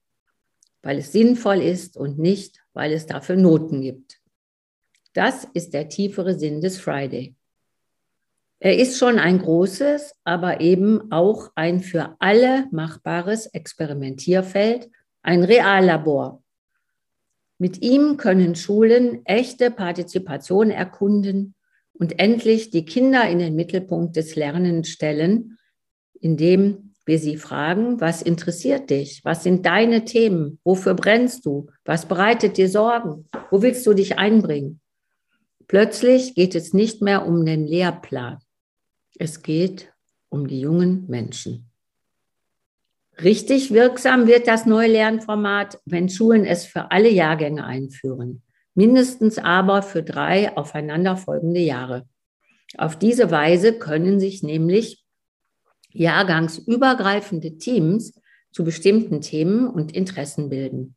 weil 0.82 0.98
es 0.98 1.12
sinnvoll 1.12 1.60
ist 1.60 1.96
und 1.96 2.18
nicht, 2.18 2.62
weil 2.72 2.92
es 2.92 3.06
dafür 3.06 3.36
Noten 3.36 3.82
gibt. 3.82 4.20
Das 5.12 5.46
ist 5.52 5.74
der 5.74 5.88
tiefere 5.88 6.38
Sinn 6.38 6.60
des 6.60 6.78
Friday. 6.78 7.34
Er 8.60 8.76
ist 8.76 8.98
schon 8.98 9.18
ein 9.18 9.38
großes, 9.38 10.14
aber 10.24 10.60
eben 10.60 11.12
auch 11.12 11.50
ein 11.54 11.80
für 11.80 12.16
alle 12.18 12.66
machbares 12.70 13.46
Experimentierfeld, 13.46 14.88
ein 15.22 15.44
Reallabor. 15.44 16.42
Mit 17.58 17.82
ihm 17.82 18.16
können 18.16 18.54
Schulen 18.54 19.24
echte 19.26 19.70
Partizipation 19.70 20.70
erkunden 20.70 21.54
und 21.92 22.18
endlich 22.18 22.70
die 22.70 22.84
Kinder 22.84 23.28
in 23.28 23.40
den 23.40 23.54
Mittelpunkt 23.54 24.16
des 24.16 24.36
Lernens 24.36 24.88
stellen, 24.88 25.57
indem 26.20 26.94
wir 27.04 27.18
sie 27.18 27.38
fragen, 27.38 28.00
was 28.00 28.20
interessiert 28.20 28.90
dich? 28.90 29.24
Was 29.24 29.42
sind 29.42 29.64
deine 29.64 30.04
Themen? 30.04 30.60
Wofür 30.62 30.94
brennst 30.94 31.46
du? 31.46 31.68
Was 31.84 32.06
bereitet 32.06 32.58
dir 32.58 32.68
Sorgen? 32.68 33.28
Wo 33.50 33.62
willst 33.62 33.86
du 33.86 33.94
dich 33.94 34.18
einbringen? 34.18 34.80
Plötzlich 35.68 36.34
geht 36.34 36.54
es 36.54 36.74
nicht 36.74 37.02
mehr 37.02 37.26
um 37.26 37.44
den 37.44 37.66
Lehrplan. 37.66 38.38
Es 39.18 39.42
geht 39.42 39.92
um 40.28 40.46
die 40.46 40.60
jungen 40.60 41.06
Menschen. 41.08 41.70
Richtig 43.22 43.72
wirksam 43.72 44.26
wird 44.26 44.46
das 44.46 44.64
neue 44.64 44.88
Lernformat, 44.88 45.80
wenn 45.86 46.08
Schulen 46.08 46.44
es 46.44 46.66
für 46.66 46.90
alle 46.92 47.10
Jahrgänge 47.10 47.64
einführen, 47.64 48.42
mindestens 48.74 49.38
aber 49.38 49.82
für 49.82 50.02
drei 50.02 50.56
aufeinanderfolgende 50.56 51.60
Jahre. 51.60 52.06
Auf 52.76 52.96
diese 52.96 53.30
Weise 53.30 53.78
können 53.78 54.20
sich 54.20 54.42
nämlich 54.42 55.04
jahrgangsübergreifende 55.92 57.56
Teams 57.58 58.20
zu 58.52 58.64
bestimmten 58.64 59.20
Themen 59.20 59.68
und 59.68 59.94
Interessen 59.94 60.48
bilden. 60.48 60.96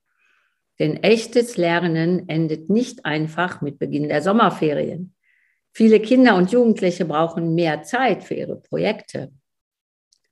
Denn 0.79 0.97
echtes 1.03 1.57
Lernen 1.57 2.27
endet 2.27 2.69
nicht 2.69 3.05
einfach 3.05 3.61
mit 3.61 3.77
Beginn 3.77 4.07
der 4.07 4.21
Sommerferien. 4.21 5.13
Viele 5.73 5.99
Kinder 5.99 6.35
und 6.35 6.51
Jugendliche 6.51 7.05
brauchen 7.05 7.55
mehr 7.55 7.83
Zeit 7.83 8.23
für 8.23 8.33
ihre 8.33 8.57
Projekte. 8.57 9.31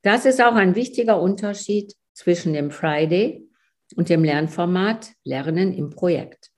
Das 0.01 0.25
ist 0.25 0.41
auch 0.41 0.55
ein 0.55 0.75
wichtiger 0.75 1.21
Unterschied 1.21 1.93
zwischen 2.13 2.53
dem 2.53 2.71
Friday 2.71 3.47
und 3.95 4.09
dem 4.09 4.23
Lernformat 4.23 5.11
Lernen 5.23 5.73
im 5.73 5.89
Projekt. 5.89 6.51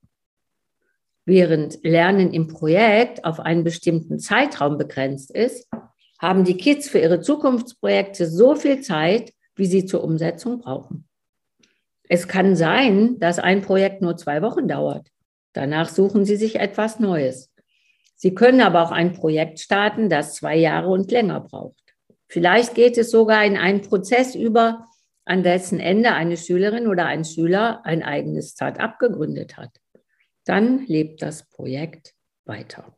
Während 1.25 1.83
Lernen 1.83 2.33
im 2.33 2.47
Projekt 2.47 3.23
auf 3.25 3.39
einen 3.39 3.63
bestimmten 3.63 4.19
Zeitraum 4.19 4.77
begrenzt 4.77 5.31
ist, 5.31 5.67
haben 6.21 6.43
die 6.43 6.55
Kids 6.55 6.87
für 6.87 6.99
ihre 6.99 7.19
Zukunftsprojekte 7.19 8.27
so 8.27 8.55
viel 8.55 8.81
Zeit, 8.81 9.33
wie 9.55 9.65
sie 9.65 9.85
zur 9.85 10.03
Umsetzung 10.03 10.59
brauchen. 10.59 11.07
Es 12.07 12.27
kann 12.27 12.55
sein, 12.55 13.17
dass 13.19 13.39
ein 13.39 13.61
Projekt 13.61 14.01
nur 14.01 14.15
zwei 14.17 14.41
Wochen 14.43 14.67
dauert. 14.67 15.07
Danach 15.53 15.89
suchen 15.89 16.23
sie 16.23 16.35
sich 16.35 16.57
etwas 16.57 16.99
Neues. 16.99 17.51
Sie 18.15 18.35
können 18.35 18.61
aber 18.61 18.83
auch 18.83 18.91
ein 18.91 19.13
Projekt 19.13 19.59
starten, 19.59 20.09
das 20.09 20.35
zwei 20.35 20.55
Jahre 20.55 20.89
und 20.89 21.09
länger 21.09 21.41
braucht. 21.41 21.81
Vielleicht 22.27 22.75
geht 22.75 22.97
es 22.97 23.09
sogar 23.09 23.43
in 23.43 23.57
einen 23.57 23.81
Prozess 23.81 24.35
über, 24.35 24.87
an 25.25 25.41
dessen 25.41 25.79
Ende 25.79 26.13
eine 26.13 26.37
Schülerin 26.37 26.87
oder 26.87 27.07
ein 27.07 27.25
Schüler 27.25 27.81
ein 27.83 28.03
eigenes 28.03 28.51
Start-up 28.51 28.99
gegründet 28.99 29.57
hat. 29.57 29.71
Dann 30.45 30.85
lebt 30.85 31.21
das 31.21 31.49
Projekt 31.49 32.13
weiter. 32.45 32.95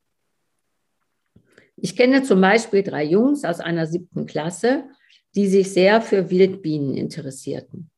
Ich 1.75 1.96
kenne 1.96 2.24
zum 2.24 2.42
Beispiel 2.42 2.84
drei 2.84 3.03
Jungs 3.03 3.44
aus 3.44 3.60
einer 3.60 3.88
siebten 3.88 4.25
Klasse, 4.25 4.86
die 5.36 5.48
sich 5.48 5.72
sehr 5.72 6.01
für 6.01 6.30
Wildbienen 6.30 6.96
interessierten. 6.96 7.89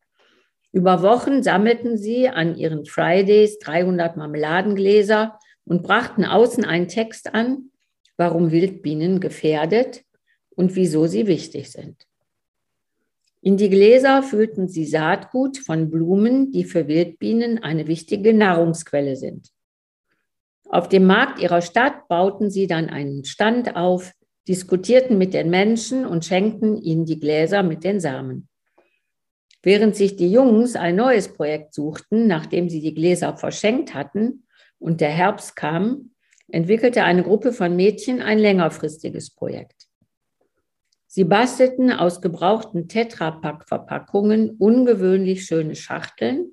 Über 0.72 1.02
Wochen 1.02 1.44
sammelten 1.44 1.98
sie 1.98 2.28
an 2.28 2.56
ihren 2.58 2.86
Fridays 2.86 3.60
300 3.60 4.18
Marmeladengläser 4.18 5.40
und 5.66 5.84
brachten 5.84 6.26
außen 6.26 6.66
einen 6.66 6.88
Text 6.88 7.34
an, 7.34 7.72
warum 8.18 8.52
Wildbienen 8.52 9.20
gefährdet 9.20 10.04
und 10.50 10.76
wieso 10.76 11.08
sie 11.08 11.28
wichtig 11.28 11.72
sind. 11.72 12.06
In 13.42 13.58
die 13.58 13.70
Gläser 13.70 14.24
füllten 14.24 14.68
sie 14.68 14.86
Saatgut 14.86 15.58
von 15.60 15.92
Blumen, 15.92 16.52
die 16.52 16.64
für 16.64 16.88
Wildbienen 16.88 17.62
eine 17.62 17.88
wichtige 17.88 18.34
Nahrungsquelle 18.34 19.16
sind. 19.16 19.52
Auf 20.66 20.90
dem 20.90 21.06
Markt 21.06 21.40
ihrer 21.40 21.62
Stadt 21.62 22.08
bauten 22.08 22.50
sie 22.50 22.68
dann 22.68 22.90
einen 22.90 23.24
Stand 23.24 23.76
auf, 23.76 24.12
diskutierten 24.48 25.18
mit 25.18 25.34
den 25.34 25.50
Menschen 25.50 26.06
und 26.06 26.26
schenkten 26.26 26.78
ihnen 26.78 27.06
die 27.06 27.20
Gläser 27.20 27.64
mit 27.64 27.84
den 27.84 28.00
Samen. 28.00 28.48
Während 29.64 29.96
sich 29.96 30.16
die 30.16 30.32
Jungs 30.32 30.76
ein 30.76 30.96
neues 30.96 31.34
Projekt 31.34 31.74
suchten, 31.74 32.28
nachdem 32.28 32.70
sie 32.70 32.82
die 32.82 32.94
Gläser 32.94 33.36
verschenkt 33.36 33.94
hatten 33.94 34.46
und 34.78 35.02
der 35.02 35.10
Herbst 35.10 35.56
kam, 35.56 36.12
entwickelte 36.50 37.04
eine 37.04 37.24
Gruppe 37.24 37.52
von 37.52 37.76
Mädchen 37.76 38.22
ein 38.22 38.38
längerfristiges 38.38 39.32
Projekt. 39.32 39.88
Sie 41.08 41.24
bastelten 41.24 41.92
aus 41.92 42.22
gebrauchten 42.22 42.88
Tetrapack-Verpackungen 42.88 44.52
ungewöhnlich 44.52 45.46
schöne 45.46 45.76
Schachteln 45.76 46.52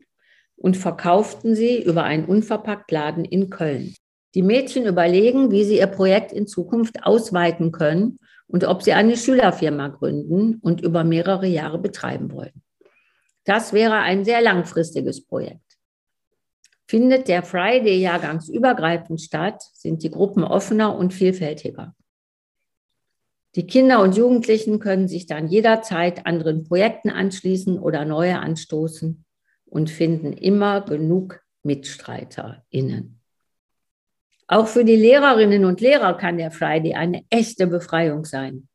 und 0.57 0.76
verkauften 0.76 1.54
sie 1.54 1.83
über 1.83 2.04
einen 2.04 2.25
Unverpacktladen 2.25 3.25
in 3.25 3.50
Köln. 3.50 3.95
Die 4.35 4.43
Mädchen 4.43 4.87
überlegen, 4.87 5.51
wie 5.51 5.65
sie 5.65 5.79
ihr 5.79 5.87
Projekt 5.87 6.33
in 6.33 6.47
Zukunft 6.47 7.05
ausweiten 7.05 7.71
können 7.71 8.19
und 8.47 8.65
ob 8.65 8.83
sie 8.83 8.93
eine 8.93 9.17
Schülerfirma 9.17 9.89
gründen 9.89 10.57
und 10.57 10.81
über 10.81 11.05
mehrere 11.05 11.47
Jahre 11.47 11.79
betreiben 11.79 12.33
wollen. 12.33 12.62
Das 13.45 13.73
wäre 13.73 13.97
ein 13.97 14.25
sehr 14.25 14.41
langfristiges 14.41 15.25
Projekt. 15.25 15.61
Findet 16.87 17.29
der 17.29 17.43
Friday 17.43 18.01
jahrgangsübergreifend 18.01 19.21
statt, 19.21 19.62
sind 19.73 20.03
die 20.03 20.11
Gruppen 20.11 20.45
offener 20.45 20.97
und 20.97 21.15
vielfältiger. 21.15 21.95
Die 23.55 23.67
Kinder 23.67 24.01
und 24.03 24.17
Jugendlichen 24.17 24.79
können 24.79 25.09
sich 25.09 25.27
dann 25.27 25.49
jederzeit 25.49 26.27
anderen 26.27 26.65
Projekten 26.65 27.11
anschließen 27.11 27.79
oder 27.79 28.05
neue 28.05 28.39
anstoßen 28.39 29.25
und 29.67 29.91
finden 29.91 30.33
immer 30.33 30.81
genug 30.83 31.41
MitstreiterInnen. 31.62 33.22
Auch 34.47 34.67
für 34.67 34.85
die 34.85 34.97
Lehrerinnen 34.97 35.65
und 35.65 35.81
Lehrer 35.81 36.17
kann 36.17 36.37
der 36.37 36.51
Friday 36.51 36.95
eine 36.95 37.25
echte 37.31 37.67
Befreiung 37.67 38.25
sein. 38.25 38.69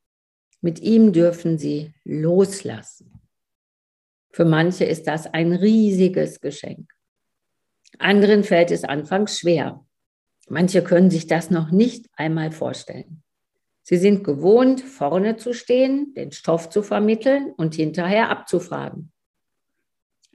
Mit 0.61 0.79
ihm 0.79 1.13
dürfen 1.13 1.57
sie 1.57 1.93
loslassen. 2.03 3.13
Für 4.31 4.45
manche 4.45 4.85
ist 4.85 5.07
das 5.07 5.27
ein 5.27 5.53
riesiges 5.53 6.41
Geschenk. 6.41 6.91
Anderen 7.99 8.43
fällt 8.43 8.71
es 8.71 8.83
anfangs 8.83 9.39
schwer. 9.39 9.85
Manche 10.49 10.83
können 10.83 11.09
sich 11.09 11.27
das 11.27 11.49
noch 11.49 11.71
nicht 11.71 12.05
einmal 12.13 12.51
vorstellen. 12.51 13.23
Sie 13.83 13.97
sind 13.97 14.23
gewohnt, 14.23 14.81
vorne 14.81 15.37
zu 15.37 15.53
stehen, 15.53 16.13
den 16.13 16.31
Stoff 16.31 16.69
zu 16.69 16.81
vermitteln 16.81 17.53
und 17.55 17.75
hinterher 17.75 18.29
abzufragen. 18.29 19.11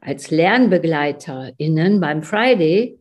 Als 0.01 0.31
LernbegleiterInnen 0.31 2.01
beim 2.01 2.23
Friday 2.23 2.99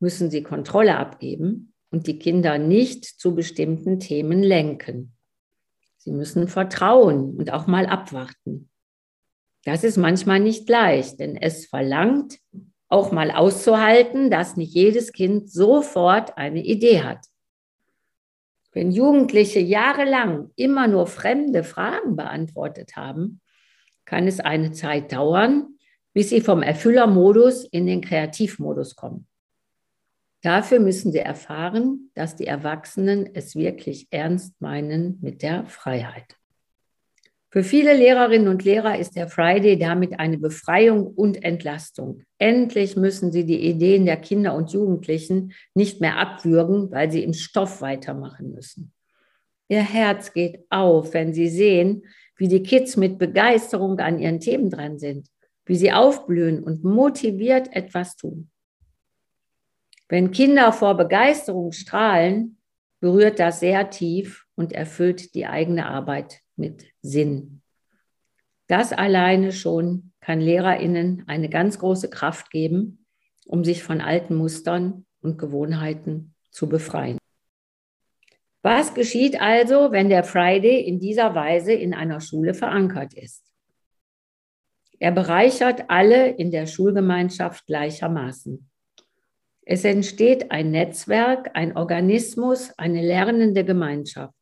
müssen 0.00 0.30
sie 0.30 0.42
Kontrolle 0.42 0.96
abgeben 0.96 1.71
und 1.92 2.06
die 2.08 2.18
Kinder 2.18 2.58
nicht 2.58 3.04
zu 3.04 3.34
bestimmten 3.34 4.00
Themen 4.00 4.42
lenken. 4.42 5.12
Sie 5.98 6.10
müssen 6.10 6.48
vertrauen 6.48 7.36
und 7.36 7.52
auch 7.52 7.68
mal 7.68 7.86
abwarten. 7.86 8.70
Das 9.64 9.84
ist 9.84 9.96
manchmal 9.96 10.40
nicht 10.40 10.68
leicht, 10.68 11.20
denn 11.20 11.36
es 11.36 11.66
verlangt, 11.66 12.38
auch 12.88 13.12
mal 13.12 13.30
auszuhalten, 13.30 14.30
dass 14.30 14.56
nicht 14.56 14.74
jedes 14.74 15.12
Kind 15.12 15.50
sofort 15.50 16.36
eine 16.36 16.64
Idee 16.64 17.02
hat. 17.02 17.26
Wenn 18.72 18.90
Jugendliche 18.90 19.60
jahrelang 19.60 20.50
immer 20.56 20.88
nur 20.88 21.06
fremde 21.06 21.62
Fragen 21.62 22.16
beantwortet 22.16 22.96
haben, 22.96 23.40
kann 24.04 24.26
es 24.26 24.40
eine 24.40 24.72
Zeit 24.72 25.12
dauern, 25.12 25.78
bis 26.14 26.30
sie 26.30 26.40
vom 26.40 26.62
Erfüllermodus 26.62 27.64
in 27.64 27.86
den 27.86 28.00
Kreativmodus 28.00 28.96
kommen. 28.96 29.26
Dafür 30.42 30.80
müssen 30.80 31.12
sie 31.12 31.20
erfahren, 31.20 32.10
dass 32.14 32.34
die 32.34 32.46
Erwachsenen 32.46 33.30
es 33.32 33.54
wirklich 33.54 34.08
ernst 34.10 34.60
meinen 34.60 35.18
mit 35.22 35.42
der 35.42 35.66
Freiheit. 35.66 36.36
Für 37.52 37.62
viele 37.62 37.94
Lehrerinnen 37.94 38.48
und 38.48 38.64
Lehrer 38.64 38.98
ist 38.98 39.14
der 39.14 39.28
Friday 39.28 39.78
damit 39.78 40.18
eine 40.18 40.38
Befreiung 40.38 41.06
und 41.06 41.44
Entlastung. 41.44 42.22
Endlich 42.38 42.96
müssen 42.96 43.30
sie 43.30 43.44
die 43.44 43.68
Ideen 43.68 44.06
der 44.06 44.16
Kinder 44.16 44.54
und 44.54 44.72
Jugendlichen 44.72 45.52
nicht 45.74 46.00
mehr 46.00 46.16
abwürgen, 46.16 46.90
weil 46.90 47.12
sie 47.12 47.22
im 47.22 47.34
Stoff 47.34 47.82
weitermachen 47.82 48.52
müssen. 48.52 48.92
Ihr 49.68 49.82
Herz 49.82 50.32
geht 50.32 50.64
auf, 50.70 51.12
wenn 51.12 51.34
sie 51.34 51.48
sehen, 51.48 52.04
wie 52.36 52.48
die 52.48 52.62
Kids 52.62 52.96
mit 52.96 53.18
Begeisterung 53.18 53.98
an 54.00 54.18
ihren 54.18 54.40
Themen 54.40 54.70
dran 54.70 54.98
sind, 54.98 55.28
wie 55.66 55.76
sie 55.76 55.92
aufblühen 55.92 56.64
und 56.64 56.84
motiviert 56.84 57.68
etwas 57.76 58.16
tun. 58.16 58.50
Wenn 60.12 60.30
Kinder 60.30 60.74
vor 60.74 60.94
Begeisterung 60.98 61.72
strahlen, 61.72 62.58
berührt 63.00 63.38
das 63.38 63.60
sehr 63.60 63.88
tief 63.88 64.44
und 64.54 64.74
erfüllt 64.74 65.34
die 65.34 65.46
eigene 65.46 65.86
Arbeit 65.86 66.40
mit 66.54 66.84
Sinn. 67.00 67.62
Das 68.66 68.92
alleine 68.92 69.52
schon 69.52 70.12
kann 70.20 70.38
Lehrerinnen 70.38 71.24
eine 71.28 71.48
ganz 71.48 71.78
große 71.78 72.10
Kraft 72.10 72.50
geben, 72.50 73.06
um 73.46 73.64
sich 73.64 73.82
von 73.82 74.02
alten 74.02 74.34
Mustern 74.34 75.06
und 75.22 75.38
Gewohnheiten 75.38 76.34
zu 76.50 76.68
befreien. 76.68 77.16
Was 78.60 78.92
geschieht 78.92 79.40
also, 79.40 79.92
wenn 79.92 80.10
der 80.10 80.24
Friday 80.24 80.82
in 80.82 81.00
dieser 81.00 81.34
Weise 81.34 81.72
in 81.72 81.94
einer 81.94 82.20
Schule 82.20 82.52
verankert 82.52 83.14
ist? 83.14 83.50
Er 84.98 85.12
bereichert 85.12 85.88
alle 85.88 86.28
in 86.28 86.50
der 86.50 86.66
Schulgemeinschaft 86.66 87.66
gleichermaßen. 87.66 88.68
Es 89.64 89.84
entsteht 89.84 90.50
ein 90.50 90.70
Netzwerk, 90.72 91.50
ein 91.54 91.76
Organismus, 91.76 92.72
eine 92.78 93.00
lernende 93.00 93.64
Gemeinschaft. 93.64 94.34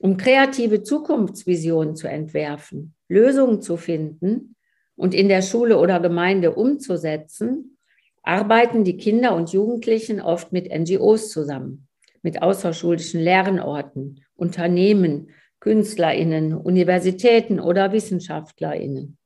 Um 0.00 0.16
kreative 0.16 0.82
Zukunftsvisionen 0.82 1.94
zu 1.94 2.08
entwerfen, 2.08 2.94
Lösungen 3.08 3.60
zu 3.60 3.76
finden 3.76 4.56
und 4.96 5.14
in 5.14 5.28
der 5.28 5.42
Schule 5.42 5.78
oder 5.78 6.00
Gemeinde 6.00 6.54
umzusetzen, 6.54 7.76
arbeiten 8.22 8.82
die 8.82 8.96
Kinder 8.96 9.34
und 9.36 9.52
Jugendlichen 9.52 10.20
oft 10.20 10.52
mit 10.52 10.70
NGOs 10.70 11.30
zusammen, 11.30 11.86
mit 12.22 12.42
außerschulischen 12.42 13.20
Lernorten, 13.20 14.24
Unternehmen, 14.36 15.30
Künstlerinnen, 15.60 16.54
Universitäten 16.54 17.60
oder 17.60 17.92
Wissenschaftlerinnen. 17.92 19.18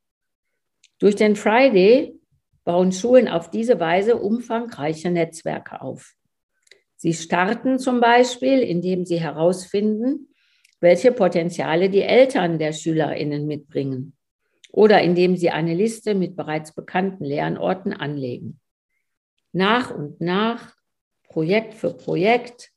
Durch 0.99 1.15
den 1.15 1.35
Friday 1.35 2.19
bauen 2.65 2.91
Schulen 2.91 3.29
auf 3.29 3.49
diese 3.49 3.79
Weise 3.79 4.17
umfangreiche 4.17 5.11
Netzwerke 5.11 5.81
auf. 5.81 6.15
Sie 6.97 7.13
starten 7.13 7.79
zum 7.79 8.01
Beispiel, 8.01 8.59
indem 8.59 9.05
sie 9.05 9.19
herausfinden, 9.19 10.29
welche 10.81 11.11
Potenziale 11.11 11.89
die 11.89 12.01
Eltern 12.01 12.59
der 12.59 12.73
Schülerinnen 12.73 13.47
mitbringen 13.47 14.13
oder 14.71 15.01
indem 15.01 15.37
sie 15.37 15.51
eine 15.51 15.73
Liste 15.73 16.15
mit 16.15 16.35
bereits 16.35 16.73
bekannten 16.73 17.23
Lernorten 17.23 17.93
anlegen. 17.93 18.59
Nach 19.53 19.89
und 19.95 20.19
nach, 20.19 20.75
Projekt 21.29 21.73
für 21.73 21.93
Projekt, 21.93 22.71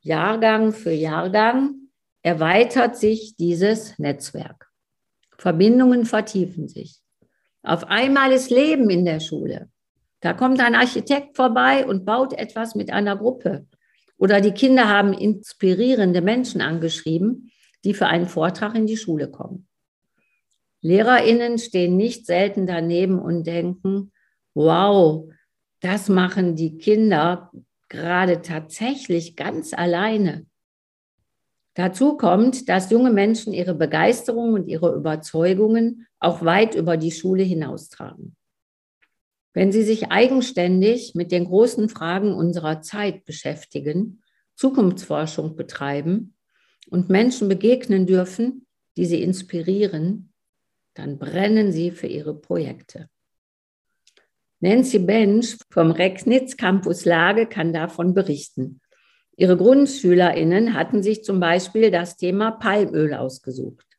Jahrgang 0.00 0.72
für 0.72 0.92
Jahrgang 0.92 1.74
erweitert 2.22 2.96
sich 2.96 3.36
dieses 3.36 3.98
Netzwerk. 3.98 4.70
Verbindungen 5.36 6.06
vertiefen 6.06 6.68
sich. 6.68 7.03
Auf 7.64 7.84
einmal 7.84 8.30
ist 8.32 8.50
Leben 8.50 8.90
in 8.90 9.06
der 9.06 9.20
Schule. 9.20 9.70
Da 10.20 10.34
kommt 10.34 10.60
ein 10.60 10.74
Architekt 10.74 11.36
vorbei 11.36 11.86
und 11.86 12.04
baut 12.04 12.34
etwas 12.34 12.74
mit 12.74 12.92
einer 12.92 13.16
Gruppe. 13.16 13.66
Oder 14.18 14.40
die 14.40 14.52
Kinder 14.52 14.88
haben 14.88 15.12
inspirierende 15.14 16.20
Menschen 16.20 16.60
angeschrieben, 16.60 17.50
die 17.84 17.94
für 17.94 18.06
einen 18.06 18.28
Vortrag 18.28 18.74
in 18.74 18.86
die 18.86 18.96
Schule 18.96 19.30
kommen. 19.30 19.66
Lehrerinnen 20.82 21.58
stehen 21.58 21.96
nicht 21.96 22.26
selten 22.26 22.66
daneben 22.66 23.18
und 23.18 23.46
denken, 23.46 24.12
wow, 24.52 25.30
das 25.80 26.10
machen 26.10 26.56
die 26.56 26.76
Kinder 26.76 27.50
gerade 27.88 28.42
tatsächlich 28.42 29.36
ganz 29.36 29.72
alleine. 29.72 30.46
Dazu 31.74 32.16
kommt, 32.16 32.68
dass 32.68 32.90
junge 32.90 33.10
Menschen 33.10 33.52
ihre 33.52 33.74
Begeisterung 33.74 34.52
und 34.52 34.68
ihre 34.68 34.94
Überzeugungen 34.94 36.06
auch 36.24 36.44
weit 36.44 36.74
über 36.74 36.96
die 36.96 37.12
Schule 37.12 37.42
hinaustragen. 37.42 38.36
Wenn 39.52 39.70
sie 39.70 39.84
sich 39.84 40.10
eigenständig 40.10 41.14
mit 41.14 41.30
den 41.30 41.44
großen 41.44 41.88
Fragen 41.88 42.34
unserer 42.34 42.82
Zeit 42.82 43.24
beschäftigen, 43.24 44.22
Zukunftsforschung 44.56 45.54
betreiben 45.54 46.34
und 46.90 47.08
Menschen 47.08 47.48
begegnen 47.48 48.06
dürfen, 48.06 48.66
die 48.96 49.06
sie 49.06 49.22
inspirieren, 49.22 50.32
dann 50.94 51.18
brennen 51.18 51.72
sie 51.72 51.90
für 51.90 52.06
ihre 52.06 52.34
Projekte. 52.34 53.08
Nancy 54.60 54.98
Bench 54.98 55.58
vom 55.70 55.90
Recknitz 55.90 56.56
Campus 56.56 57.04
Lage 57.04 57.46
kann 57.46 57.72
davon 57.72 58.14
berichten. 58.14 58.80
Ihre 59.36 59.56
GrundschülerInnen 59.56 60.74
hatten 60.74 61.02
sich 61.02 61.24
zum 61.24 61.40
Beispiel 61.40 61.90
das 61.90 62.16
Thema 62.16 62.52
Palmöl 62.52 63.14
ausgesucht. 63.14 63.93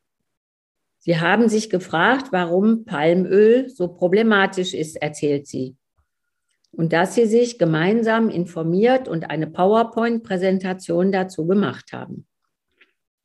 Sie 1.06 1.20
haben 1.20 1.48
sich 1.48 1.70
gefragt, 1.70 2.32
warum 2.32 2.84
Palmöl 2.84 3.70
so 3.70 3.86
problematisch 3.86 4.74
ist, 4.74 5.00
erzählt 5.00 5.46
sie. 5.46 5.76
Und 6.72 6.92
dass 6.92 7.14
sie 7.14 7.26
sich 7.26 7.60
gemeinsam 7.60 8.28
informiert 8.28 9.06
und 9.06 9.30
eine 9.30 9.46
PowerPoint-Präsentation 9.46 11.12
dazu 11.12 11.46
gemacht 11.46 11.92
haben. 11.92 12.26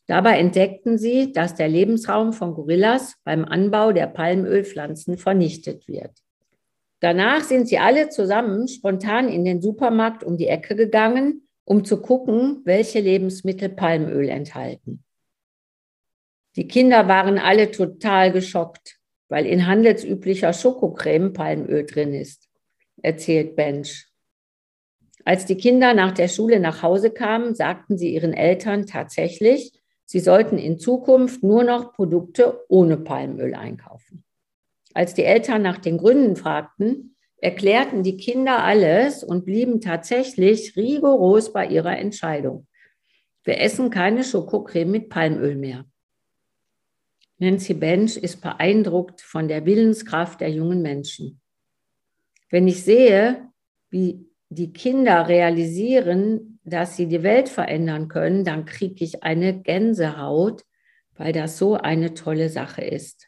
Dabei 0.06 0.38
entdeckten 0.38 1.00
sie, 1.00 1.32
dass 1.32 1.56
der 1.56 1.70
Lebensraum 1.70 2.34
von 2.34 2.54
Gorillas 2.54 3.16
beim 3.24 3.46
Anbau 3.46 3.94
der 3.94 4.06
Palmölpflanzen 4.06 5.18
vernichtet 5.18 5.88
wird. 5.88 6.12
Danach 7.00 7.42
sind 7.42 7.68
sie 7.68 7.80
alle 7.80 8.10
zusammen 8.10 8.68
spontan 8.68 9.28
in 9.28 9.44
den 9.44 9.60
Supermarkt 9.60 10.24
um 10.24 10.38
die 10.38 10.48
Ecke 10.48 10.76
gegangen, 10.76 11.48
um 11.66 11.84
zu 11.84 12.00
gucken, 12.00 12.62
welche 12.64 13.00
Lebensmittel 13.00 13.70
Palmöl 13.70 14.30
enthalten. 14.30 15.04
Die 16.56 16.68
Kinder 16.68 17.08
waren 17.08 17.38
alle 17.38 17.72
total 17.72 18.32
geschockt, 18.32 18.98
weil 19.30 19.46
in 19.46 19.68
handelsüblicher 19.68 20.52
Schokocreme 20.52 21.32
Palmöl 21.32 21.86
drin 21.86 22.14
ist, 22.14 22.50
erzählt 23.02 23.56
Bench. 23.56 24.08
Als 25.24 25.46
die 25.46 25.56
Kinder 25.56 25.94
nach 25.94 26.12
der 26.12 26.28
Schule 26.28 26.60
nach 26.60 26.84
Hause 26.84 27.12
kamen, 27.12 27.56
sagten 27.56 27.98
sie 27.98 28.14
ihren 28.14 28.34
Eltern 28.34 28.86
tatsächlich, 28.86 29.72
sie 30.04 30.20
sollten 30.20 30.58
in 30.58 30.80
Zukunft 30.80 31.44
nur 31.44 31.64
noch 31.64 31.94
Produkte 31.94 32.66
ohne 32.68 32.98
Palmöl 32.98 33.54
einkaufen. 33.54 34.26
Als 34.94 35.14
die 35.14 35.24
Eltern 35.24 35.62
nach 35.62 35.78
den 35.78 35.98
Gründen 35.98 36.36
fragten, 36.36 37.16
erklärten 37.38 38.04
die 38.04 38.18
Kinder 38.18 38.64
alles 38.64 39.24
und 39.24 39.46
blieben 39.46 39.80
tatsächlich 39.80 40.76
rigoros 40.76 41.54
bei 41.54 41.66
ihrer 41.68 41.98
Entscheidung. 41.98 42.68
Wir 43.44 43.60
essen 43.60 43.90
keine 43.90 44.24
Schokocreme 44.24 44.92
mit 44.92 45.10
Palmöl 45.10 45.56
mehr. 45.56 45.86
Nancy 47.42 47.74
Bench 47.74 48.18
ist 48.18 48.40
beeindruckt 48.40 49.20
von 49.22 49.48
der 49.48 49.66
Willenskraft 49.66 50.42
der 50.42 50.52
jungen 50.52 50.84
Menschen. 50.84 51.42
Wenn 52.52 52.68
ich 52.68 52.84
sehe, 52.84 53.50
wie 53.90 54.28
die 54.50 54.72
Kinder 54.72 55.28
realisieren, 55.28 56.60
dass 56.64 56.98
sie 56.98 57.08
die 57.08 57.24
Welt 57.24 57.50
verändern 57.50 58.10
können, 58.10 58.46
dann 58.46 58.66
kriege 58.66 59.04
ich 59.04 59.24
eine 59.24 59.60
Gänsehaut, 59.60 60.62
weil 61.16 61.34
das 61.34 61.58
so 61.58 61.74
eine 61.74 62.14
tolle 62.14 62.48
Sache 62.48 62.84
ist, 62.84 63.28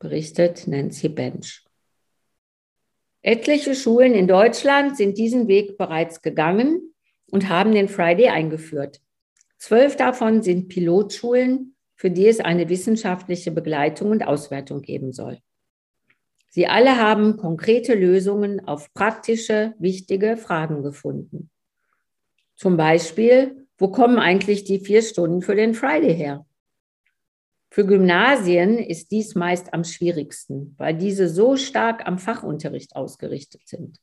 berichtet 0.00 0.66
Nancy 0.66 1.08
Bench. 1.08 1.64
Etliche 3.22 3.76
Schulen 3.76 4.14
in 4.14 4.26
Deutschland 4.26 4.96
sind 4.96 5.16
diesen 5.16 5.46
Weg 5.46 5.78
bereits 5.78 6.22
gegangen 6.22 6.92
und 7.30 7.48
haben 7.48 7.70
den 7.70 7.88
Friday 7.88 8.30
eingeführt. 8.30 9.00
Zwölf 9.58 9.94
davon 9.94 10.42
sind 10.42 10.68
Pilotschulen 10.68 11.73
für 12.04 12.10
die 12.10 12.28
es 12.28 12.38
eine 12.38 12.68
wissenschaftliche 12.68 13.50
Begleitung 13.50 14.10
und 14.10 14.26
Auswertung 14.26 14.82
geben 14.82 15.14
soll. 15.14 15.38
Sie 16.50 16.66
alle 16.66 16.98
haben 16.98 17.38
konkrete 17.38 17.94
Lösungen 17.94 18.68
auf 18.68 18.92
praktische, 18.92 19.72
wichtige 19.78 20.36
Fragen 20.36 20.82
gefunden. 20.82 21.48
Zum 22.56 22.76
Beispiel, 22.76 23.66
wo 23.78 23.88
kommen 23.88 24.18
eigentlich 24.18 24.64
die 24.64 24.80
vier 24.80 25.00
Stunden 25.00 25.40
für 25.40 25.54
den 25.54 25.72
Friday 25.72 26.14
her? 26.14 26.44
Für 27.70 27.86
Gymnasien 27.86 28.76
ist 28.76 29.10
dies 29.10 29.34
meist 29.34 29.72
am 29.72 29.82
schwierigsten, 29.82 30.74
weil 30.76 30.94
diese 30.94 31.30
so 31.30 31.56
stark 31.56 32.06
am 32.06 32.18
Fachunterricht 32.18 32.96
ausgerichtet 32.96 33.62
sind. 33.64 33.98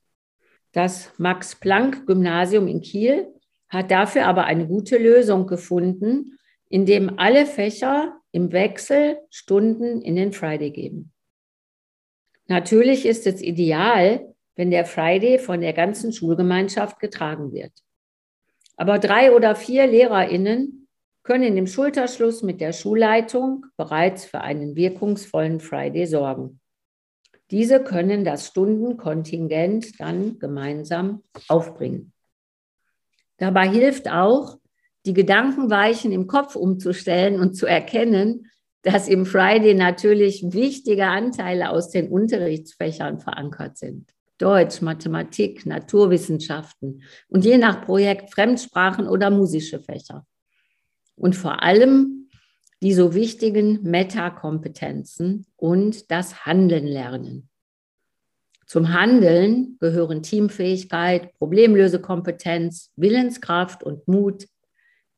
Das 0.71 1.11
Max-Planck-Gymnasium 1.19 2.67
in 2.67 2.81
Kiel 2.81 3.27
hat 3.69 3.91
dafür 3.91 4.25
aber 4.25 4.45
eine 4.45 4.65
gute 4.65 4.97
Lösung 4.97 5.45
gefunden 5.45 6.39
in 6.71 6.85
dem 6.85 7.19
alle 7.19 7.45
Fächer 7.45 8.15
im 8.31 8.53
Wechsel 8.53 9.19
Stunden 9.29 10.01
in 10.01 10.15
den 10.15 10.31
Friday 10.31 10.71
geben. 10.71 11.11
Natürlich 12.47 13.05
ist 13.05 13.27
es 13.27 13.41
ideal, 13.41 14.33
wenn 14.55 14.71
der 14.71 14.85
Friday 14.85 15.37
von 15.37 15.59
der 15.59 15.73
ganzen 15.73 16.13
Schulgemeinschaft 16.13 16.99
getragen 16.99 17.51
wird. 17.51 17.73
Aber 18.77 18.99
drei 18.99 19.33
oder 19.33 19.55
vier 19.55 19.85
Lehrerinnen 19.85 20.87
können 21.23 21.57
im 21.57 21.67
Schulterschluss 21.67 22.41
mit 22.41 22.61
der 22.61 22.71
Schulleitung 22.71 23.65
bereits 23.75 24.23
für 24.23 24.39
einen 24.39 24.75
wirkungsvollen 24.75 25.59
Friday 25.59 26.05
sorgen. 26.07 26.61
Diese 27.51 27.83
können 27.83 28.23
das 28.23 28.47
Stundenkontingent 28.47 29.99
dann 29.99 30.39
gemeinsam 30.39 31.21
aufbringen. 31.49 32.13
Dabei 33.37 33.67
hilft 33.67 34.09
auch, 34.09 34.60
die 35.05 35.13
Gedankenweichen 35.13 36.11
im 36.11 36.27
Kopf 36.27 36.55
umzustellen 36.55 37.39
und 37.39 37.55
zu 37.55 37.65
erkennen, 37.65 38.47
dass 38.83 39.07
im 39.07 39.25
Friday 39.25 39.73
natürlich 39.73 40.43
wichtige 40.53 41.07
Anteile 41.07 41.69
aus 41.69 41.89
den 41.89 42.09
Unterrichtsfächern 42.09 43.19
verankert 43.19 43.77
sind. 43.77 44.11
Deutsch, 44.37 44.81
Mathematik, 44.81 45.65
Naturwissenschaften 45.67 47.03
und 47.27 47.45
je 47.45 47.57
nach 47.57 47.85
Projekt 47.85 48.31
Fremdsprachen 48.33 49.07
oder 49.07 49.29
musische 49.29 49.79
Fächer. 49.79 50.25
Und 51.15 51.35
vor 51.35 51.61
allem 51.61 52.21
die 52.81 52.93
so 52.93 53.13
wichtigen 53.13 53.83
Metakompetenzen 53.83 55.45
und 55.55 56.09
das 56.09 56.45
Handeln 56.45 56.87
lernen. 56.87 57.49
Zum 58.65 58.93
Handeln 58.93 59.77
gehören 59.79 60.23
Teamfähigkeit, 60.23 61.33
Problemlösekompetenz, 61.37 62.91
Willenskraft 62.95 63.83
und 63.83 64.07
Mut, 64.07 64.47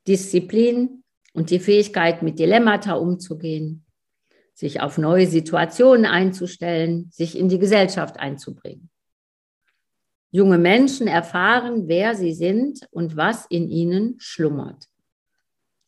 Disziplin 0.08 1.04
und 1.34 1.50
die 1.50 1.60
Fähigkeit, 1.60 2.22
mit 2.22 2.40
Dilemmata 2.40 2.94
umzugehen, 2.94 3.86
sich 4.54 4.82
auf 4.82 4.98
neue 4.98 5.28
Situationen 5.28 6.06
einzustellen, 6.06 7.10
sich 7.12 7.38
in 7.38 7.50
die 7.50 7.60
Gesellschaft 7.60 8.20
einzubringen. 8.20 8.90
Junge 10.32 10.58
Menschen 10.58 11.08
erfahren, 11.08 11.88
wer 11.88 12.16
sie 12.16 12.34
sind 12.34 12.88
und 12.92 13.16
was 13.16 13.46
in 13.48 13.70
ihnen 13.70 14.16
schlummert. 14.20 14.86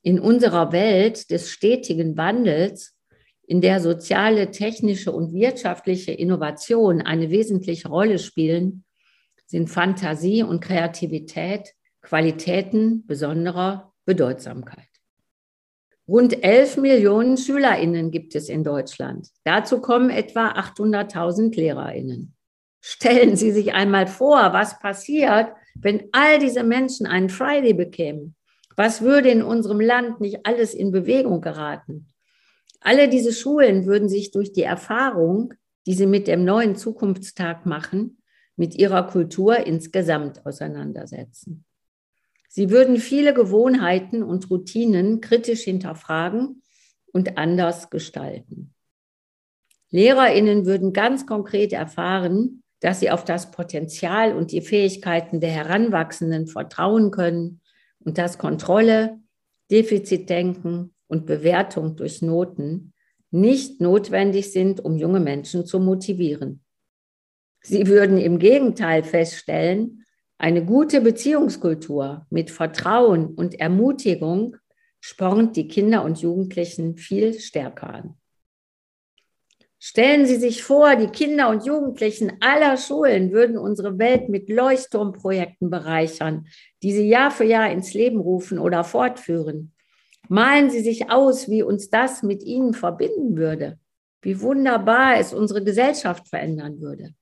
In 0.03 0.19
unserer 0.19 0.71
Welt 0.71 1.31
des 1.31 1.49
stetigen 1.49 2.15
Wandels, 2.15 2.95
in 3.47 3.61
der 3.61 3.79
soziale, 3.79 4.51
technische 4.51 5.11
und 5.11 5.33
wirtschaftliche 5.33 6.11
Innovation 6.11 7.01
eine 7.01 7.31
wesentliche 7.31 7.89
Rolle 7.89 8.19
spielen, 8.19 8.85
sind 9.47 9.69
Fantasie 9.69 10.43
und 10.43 10.61
Kreativität 10.61 11.73
Qualitäten 12.01 13.05
besonderer 13.07 13.94
Bedeutsamkeit. 14.05 14.87
Rund 16.07 16.43
11 16.43 16.77
Millionen 16.77 17.35
Schülerinnen 17.37 18.11
gibt 18.11 18.35
es 18.35 18.47
in 18.47 18.63
Deutschland. 18.63 19.29
Dazu 19.43 19.81
kommen 19.81 20.11
etwa 20.11 20.49
800.000 20.51 21.55
Lehrerinnen. 21.55 22.35
Stellen 22.79 23.35
Sie 23.35 23.51
sich 23.51 23.73
einmal 23.73 24.05
vor, 24.05 24.53
was 24.53 24.79
passiert, 24.79 25.51
wenn 25.73 26.07
all 26.11 26.37
diese 26.37 26.63
Menschen 26.63 27.07
einen 27.07 27.29
Friday 27.29 27.73
bekämen. 27.73 28.35
Was 28.75 29.01
würde 29.01 29.29
in 29.29 29.41
unserem 29.41 29.79
Land 29.79 30.21
nicht 30.21 30.45
alles 30.45 30.75
in 30.75 30.91
Bewegung 30.91 31.41
geraten? 31.41 32.13
Alle 32.81 33.09
diese 33.09 33.33
Schulen 33.33 33.87
würden 33.87 34.09
sich 34.09 34.29
durch 34.29 34.53
die 34.53 34.61
Erfahrung, 34.61 35.55
die 35.87 35.95
sie 35.95 36.05
mit 36.05 36.27
dem 36.27 36.45
neuen 36.45 36.75
Zukunftstag 36.75 37.65
machen, 37.65 38.21
mit 38.55 38.75
ihrer 38.75 39.07
Kultur 39.07 39.65
insgesamt 39.65 40.45
auseinandersetzen. 40.45 41.65
Sie 42.55 42.69
würden 42.69 42.95
viele 42.99 43.33
Gewohnheiten 43.33 44.23
und 44.23 44.49
Routinen 44.49 45.19
kritisch 45.19 45.63
hinterfragen 45.63 46.63
und 47.11 47.37
anders 47.37 47.89
gestalten. 47.89 48.73
Lehrerinnen 49.89 50.65
würden 50.65 50.93
ganz 50.93 51.25
konkret 51.25 51.73
erfahren, 51.73 52.63
dass 52.79 53.01
sie 53.01 53.11
auf 53.11 53.25
das 53.25 53.51
Potenzial 53.51 54.33
und 54.33 54.53
die 54.53 54.61
Fähigkeiten 54.61 55.41
der 55.41 55.49
Heranwachsenden 55.49 56.47
vertrauen 56.47 57.11
können 57.11 57.59
und 57.99 58.17
dass 58.17 58.37
Kontrolle, 58.37 59.19
Defizitdenken 59.69 60.95
und 61.07 61.25
Bewertung 61.25 61.97
durch 61.97 62.21
Noten 62.21 62.93
nicht 63.31 63.81
notwendig 63.81 64.53
sind, 64.53 64.79
um 64.79 64.95
junge 64.95 65.19
Menschen 65.19 65.65
zu 65.65 65.81
motivieren. 65.81 66.63
Sie 67.61 67.87
würden 67.87 68.17
im 68.17 68.39
Gegenteil 68.39 69.03
feststellen, 69.03 70.04
eine 70.37 70.65
gute 70.65 71.01
Beziehungskultur 71.01 72.25
mit 72.29 72.51
Vertrauen 72.51 73.33
und 73.35 73.59
Ermutigung 73.59 74.57
spornt 74.99 75.55
die 75.55 75.67
Kinder 75.67 76.03
und 76.03 76.19
Jugendlichen 76.19 76.97
viel 76.97 77.39
stärker 77.39 77.93
an. 77.93 78.17
Stellen 79.77 80.25
Sie 80.25 80.37
sich 80.37 80.63
vor, 80.63 80.95
die 80.95 81.07
Kinder 81.07 81.49
und 81.49 81.65
Jugendlichen 81.65 82.37
aller 82.39 82.75
Schulen 82.75 83.31
würden 83.31 83.57
unsere 83.57 83.99
Welt 83.99 84.29
mit 84.29 84.49
Leuchtturmprojekten 84.49 85.69
bereichern, 85.69 86.47
die 86.81 86.91
sie 86.91 87.07
Jahr 87.07 87.29
für 87.29 87.43
Jahr 87.43 87.71
ins 87.71 87.93
Leben 87.93 88.19
rufen 88.19 88.57
oder 88.57 88.83
fortführen. 88.83 89.73
Malen 90.27 90.71
Sie 90.71 90.81
sich 90.81 91.11
aus, 91.11 91.49
wie 91.49 91.61
uns 91.61 91.91
das 91.91 92.23
mit 92.23 92.41
Ihnen 92.41 92.73
verbinden 92.73 93.37
würde, 93.37 93.77
wie 94.23 94.41
wunderbar 94.41 95.17
es 95.19 95.33
unsere 95.33 95.63
Gesellschaft 95.63 96.27
verändern 96.29 96.81
würde 96.81 97.13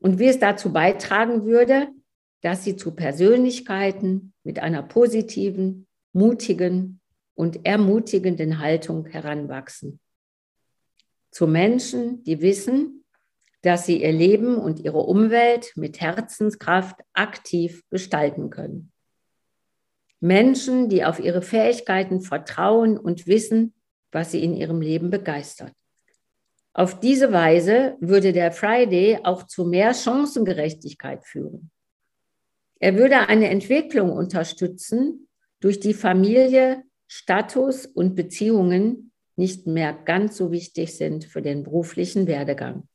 und 0.00 0.18
wie 0.18 0.26
es 0.26 0.40
dazu 0.40 0.72
beitragen 0.72 1.44
würde, 1.44 1.88
dass 2.44 2.62
sie 2.62 2.76
zu 2.76 2.90
Persönlichkeiten 2.90 4.34
mit 4.42 4.58
einer 4.58 4.82
positiven, 4.82 5.86
mutigen 6.12 7.00
und 7.34 7.64
ermutigenden 7.64 8.58
Haltung 8.58 9.06
heranwachsen. 9.06 9.98
Zu 11.30 11.46
Menschen, 11.46 12.22
die 12.24 12.42
wissen, 12.42 13.06
dass 13.62 13.86
sie 13.86 14.02
ihr 14.02 14.12
Leben 14.12 14.58
und 14.58 14.78
ihre 14.78 14.98
Umwelt 14.98 15.72
mit 15.74 16.02
Herzenskraft 16.02 17.00
aktiv 17.14 17.82
gestalten 17.88 18.50
können. 18.50 18.92
Menschen, 20.20 20.90
die 20.90 21.02
auf 21.02 21.20
ihre 21.20 21.40
Fähigkeiten 21.40 22.20
vertrauen 22.20 22.98
und 22.98 23.26
wissen, 23.26 23.72
was 24.12 24.32
sie 24.32 24.44
in 24.44 24.54
ihrem 24.54 24.82
Leben 24.82 25.08
begeistert. 25.08 25.72
Auf 26.74 27.00
diese 27.00 27.32
Weise 27.32 27.96
würde 28.00 28.34
der 28.34 28.52
Friday 28.52 29.20
auch 29.22 29.44
zu 29.44 29.64
mehr 29.64 29.94
Chancengerechtigkeit 29.94 31.24
führen. 31.24 31.70
Er 32.84 32.98
würde 32.98 33.30
eine 33.30 33.48
Entwicklung 33.48 34.12
unterstützen, 34.12 35.26
durch 35.58 35.80
die 35.80 35.94
Familie, 35.94 36.82
Status 37.06 37.86
und 37.86 38.14
Beziehungen 38.14 39.10
nicht 39.36 39.66
mehr 39.66 39.94
ganz 39.94 40.36
so 40.36 40.52
wichtig 40.52 40.94
sind 40.94 41.24
für 41.24 41.40
den 41.40 41.62
beruflichen 41.62 42.26
Werdegang. 42.26 42.86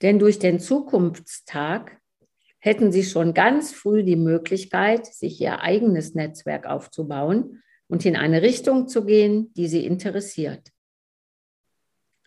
Denn 0.00 0.18
durch 0.18 0.38
den 0.38 0.58
Zukunftstag 0.58 2.00
hätten 2.60 2.92
Sie 2.92 3.04
schon 3.04 3.34
ganz 3.34 3.74
früh 3.74 4.04
die 4.04 4.16
Möglichkeit, 4.16 5.04
sich 5.04 5.38
Ihr 5.38 5.60
eigenes 5.60 6.14
Netzwerk 6.14 6.64
aufzubauen 6.64 7.62
und 7.88 8.06
in 8.06 8.16
eine 8.16 8.40
Richtung 8.40 8.88
zu 8.88 9.04
gehen, 9.04 9.52
die 9.52 9.68
Sie 9.68 9.84
interessiert. 9.84 10.70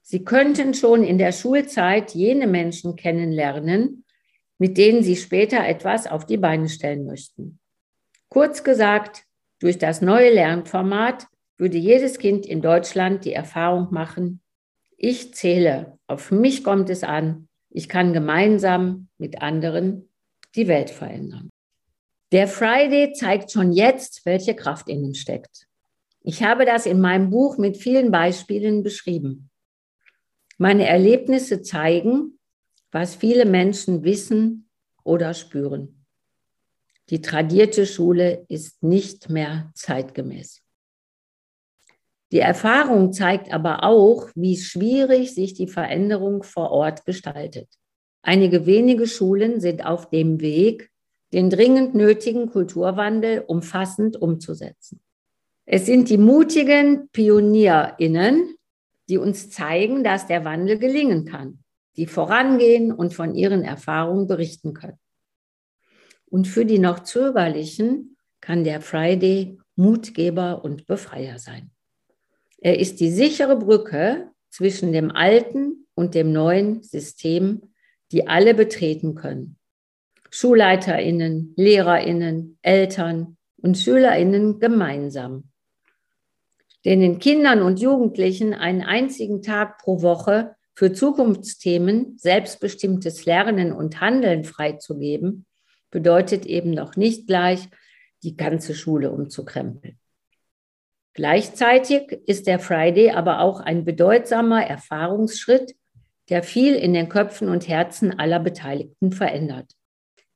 Sie 0.03 0.23
könnten 0.23 0.75
schon 0.75 1.03
in 1.03 1.17
der 1.17 1.31
Schulzeit 1.31 2.11
jene 2.11 2.45
Menschen 2.45 2.95
kennenlernen, 2.95 4.04
mit 4.57 4.77
denen 4.77 5.03
Sie 5.03 5.15
später 5.15 5.65
etwas 5.65 6.07
auf 6.07 6.25
die 6.25 6.37
Beine 6.37 6.69
stellen 6.69 7.05
möchten. 7.05 7.59
Kurz 8.29 8.63
gesagt, 8.63 9.23
durch 9.59 9.77
das 9.77 10.01
neue 10.01 10.33
Lernformat 10.33 11.27
würde 11.57 11.77
jedes 11.77 12.19
Kind 12.19 12.45
in 12.45 12.61
Deutschland 12.61 13.25
die 13.25 13.33
Erfahrung 13.33 13.87
machen, 13.91 14.41
ich 14.97 15.33
zähle, 15.33 15.99
auf 16.07 16.31
mich 16.31 16.63
kommt 16.63 16.89
es 16.89 17.03
an, 17.03 17.47
ich 17.69 17.89
kann 17.89 18.13
gemeinsam 18.13 19.09
mit 19.17 19.41
anderen 19.41 20.09
die 20.55 20.67
Welt 20.67 20.89
verändern. 20.89 21.49
Der 22.31 22.47
Friday 22.47 23.13
zeigt 23.13 23.51
schon 23.51 23.71
jetzt, 23.71 24.25
welche 24.25 24.55
Kraft 24.55 24.89
in 24.89 25.03
ihm 25.03 25.13
steckt. 25.13 25.67
Ich 26.21 26.43
habe 26.43 26.65
das 26.65 26.85
in 26.85 27.01
meinem 27.01 27.29
Buch 27.29 27.57
mit 27.57 27.77
vielen 27.77 28.11
Beispielen 28.11 28.81
beschrieben. 28.81 29.49
Meine 30.57 30.87
Erlebnisse 30.87 31.61
zeigen, 31.61 32.39
was 32.95 33.13
viele 33.13 33.43
Menschen 33.43 34.05
wissen 34.05 34.69
oder 35.03 35.33
spüren. 35.33 36.05
Die 37.09 37.19
tradierte 37.19 37.85
Schule 37.85 38.45
ist 38.47 38.83
nicht 38.83 39.29
mehr 39.29 39.69
zeitgemäß. 39.75 40.61
Die 42.31 42.39
Erfahrung 42.39 43.11
zeigt 43.11 43.53
aber 43.53 43.83
auch, 43.83 44.29
wie 44.33 44.55
schwierig 44.55 45.35
sich 45.35 45.53
die 45.53 45.67
Veränderung 45.67 46.43
vor 46.43 46.71
Ort 46.71 47.03
gestaltet. 47.03 47.67
Einige 48.21 48.65
wenige 48.65 49.07
Schulen 49.07 49.59
sind 49.59 49.85
auf 49.85 50.09
dem 50.09 50.39
Weg, 50.39 50.89
den 51.33 51.49
dringend 51.49 51.95
nötigen 51.95 52.49
Kulturwandel 52.49 53.43
umfassend 53.45 54.15
umzusetzen. 54.21 55.01
Es 55.65 55.85
sind 55.85 56.09
die 56.09 56.17
mutigen 56.17 57.09
Pionierinnen, 57.09 58.55
die 59.09 59.17
uns 59.17 59.49
zeigen, 59.49 60.05
dass 60.05 60.27
der 60.27 60.45
Wandel 60.45 60.79
gelingen 60.79 61.25
kann, 61.25 61.59
die 61.97 62.07
vorangehen 62.07 62.91
und 62.91 63.13
von 63.13 63.35
ihren 63.35 63.63
Erfahrungen 63.63 64.27
berichten 64.27 64.73
können. 64.73 64.99
Und 66.25 66.47
für 66.47 66.65
die 66.65 66.79
noch 66.79 66.99
zögerlichen 66.99 68.17
kann 68.41 68.63
der 68.63 68.81
Friday 68.81 69.57
Mutgeber 69.75 70.63
und 70.63 70.87
Befreier 70.87 71.39
sein. 71.39 71.71
Er 72.57 72.79
ist 72.79 72.99
die 72.99 73.11
sichere 73.11 73.57
Brücke 73.57 74.31
zwischen 74.49 74.91
dem 74.91 75.11
alten 75.11 75.87
und 75.95 76.15
dem 76.15 76.31
neuen 76.31 76.81
System, 76.81 77.73
die 78.11 78.27
alle 78.27 78.53
betreten 78.53 79.15
können. 79.15 79.57
Schulleiterinnen, 80.31 81.53
Lehrerinnen, 81.55 82.57
Eltern 82.61 83.37
und 83.57 83.77
Schülerinnen 83.77 84.59
gemeinsam. 84.59 85.49
Denn 86.83 86.99
den 86.99 87.19
Kindern 87.19 87.61
und 87.61 87.79
Jugendlichen 87.79 88.53
einen 88.53 88.81
einzigen 88.81 89.41
Tag 89.41 89.79
pro 89.79 90.01
Woche 90.01 90.55
für 90.75 90.91
Zukunftsthemen 90.91 92.17
selbstbestimmtes 92.17 93.25
Lernen 93.25 93.71
und 93.71 94.01
Handeln 94.01 94.43
freizugeben, 94.43 95.45
bedeutet 95.89 96.45
eben 96.45 96.71
noch 96.71 96.97
nicht 96.97 97.27
gleich, 97.27 97.69
die 98.23 98.35
ganze 98.35 98.75
Schule 98.75 99.11
umzukrempeln. 99.11 99.97
Gleichzeitig 101.13 102.11
ist 102.25 102.45
der 102.45 102.59
Friday 102.59 103.11
aber 103.11 103.39
auch 103.39 103.61
ein 103.61 103.85
bedeutsamer 103.85 104.65
Erfahrungsschritt, 104.65 105.75
der 106.29 106.43
viel 106.43 106.75
in 106.75 106.93
den 106.93 107.07
Köpfen 107.07 107.47
und 107.47 107.69
Herzen 107.69 108.19
aller 108.19 108.39
Beteiligten 108.39 109.13
verändert. 109.13 109.71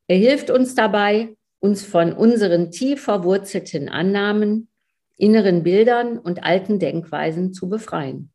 Er 0.07 0.17
hilft 0.17 0.49
uns 0.49 0.75
dabei, 0.75 1.35
uns 1.59 1.83
von 1.83 2.13
unseren 2.13 2.71
tief 2.71 3.03
verwurzelten 3.03 3.89
Annahmen, 3.89 4.69
inneren 5.17 5.63
Bildern 5.63 6.17
und 6.17 6.43
alten 6.43 6.79
Denkweisen 6.79 7.53
zu 7.53 7.67
befreien. 7.67 8.31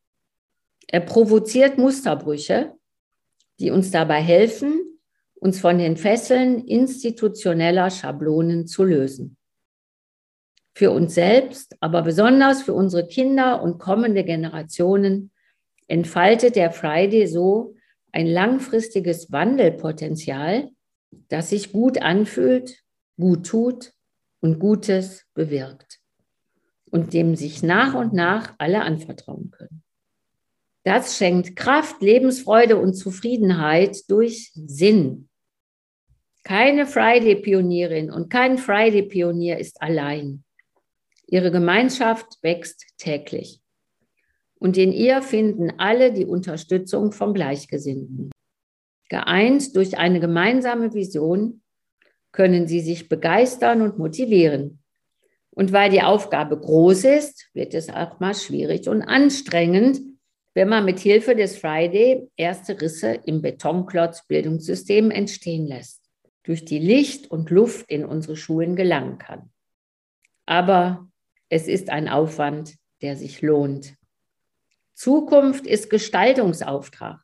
Er 0.94 1.00
provoziert 1.00 1.76
Musterbrüche, 1.76 2.72
die 3.58 3.72
uns 3.72 3.90
dabei 3.90 4.20
helfen, 4.22 5.00
uns 5.34 5.58
von 5.58 5.78
den 5.78 5.96
Fesseln 5.96 6.68
institutioneller 6.68 7.90
Schablonen 7.90 8.68
zu 8.68 8.84
lösen 8.84 9.36
für 10.72 10.92
uns 10.92 11.16
selbst, 11.16 11.74
aber 11.80 12.02
besonders 12.02 12.62
für 12.62 12.74
unsere 12.74 13.08
Kinder 13.08 13.60
und 13.60 13.80
kommende 13.80 14.22
Generationen 14.22 15.32
entfaltet 15.88 16.54
der 16.54 16.70
Friday 16.70 17.26
so 17.26 17.74
ein 18.12 18.28
langfristiges 18.28 19.32
Wandelpotenzial, 19.32 20.70
das 21.28 21.50
sich 21.50 21.72
gut 21.72 22.02
anfühlt, 22.02 22.84
gut 23.18 23.46
tut 23.46 23.92
und 24.38 24.60
Gutes 24.60 25.24
bewirkt 25.34 25.98
und 26.92 27.14
dem 27.14 27.34
sich 27.34 27.64
nach 27.64 27.94
und 27.94 28.12
nach 28.12 28.54
alle 28.58 28.82
anvertrauen 28.82 29.50
können. 29.50 29.83
Das 30.84 31.16
schenkt 31.16 31.56
Kraft, 31.56 32.02
Lebensfreude 32.02 32.76
und 32.76 32.92
Zufriedenheit 32.94 34.08
durch 34.10 34.52
Sinn. 34.54 35.28
Keine 36.42 36.86
Friday-Pionierin 36.86 38.10
und 38.10 38.28
kein 38.28 38.58
Friday-Pionier 38.58 39.58
ist 39.58 39.80
allein. 39.80 40.44
Ihre 41.26 41.50
Gemeinschaft 41.50 42.38
wächst 42.42 42.84
täglich. 42.98 43.62
Und 44.56 44.76
in 44.76 44.92
ihr 44.92 45.22
finden 45.22 45.72
alle 45.78 46.12
die 46.12 46.26
Unterstützung 46.26 47.12
von 47.12 47.32
Gleichgesinnten. 47.32 48.30
Geeint 49.08 49.74
durch 49.76 49.96
eine 49.96 50.20
gemeinsame 50.20 50.92
Vision 50.92 51.62
können 52.30 52.66
sie 52.66 52.80
sich 52.80 53.08
begeistern 53.08 53.80
und 53.80 53.98
motivieren. 53.98 54.82
Und 55.50 55.72
weil 55.72 55.90
die 55.90 56.02
Aufgabe 56.02 56.58
groß 56.58 57.04
ist, 57.04 57.48
wird 57.54 57.72
es 57.72 57.88
auch 57.88 58.20
mal 58.20 58.34
schwierig 58.34 58.88
und 58.88 59.02
anstrengend, 59.02 60.13
wenn 60.54 60.68
man 60.68 60.84
mit 60.84 61.00
Hilfe 61.00 61.34
des 61.34 61.58
Friday 61.58 62.28
erste 62.36 62.80
Risse 62.80 63.18
im 63.26 63.42
Betonklotz-Bildungssystem 63.42 65.10
entstehen 65.10 65.66
lässt, 65.66 66.00
durch 66.44 66.64
die 66.64 66.78
Licht 66.78 67.30
und 67.30 67.50
Luft 67.50 67.90
in 67.90 68.04
unsere 68.04 68.36
Schulen 68.36 68.76
gelangen 68.76 69.18
kann. 69.18 69.50
Aber 70.46 71.08
es 71.48 71.66
ist 71.66 71.90
ein 71.90 72.08
Aufwand, 72.08 72.76
der 73.02 73.16
sich 73.16 73.42
lohnt. 73.42 73.94
Zukunft 74.94 75.66
ist 75.66 75.90
Gestaltungsauftrag. 75.90 77.20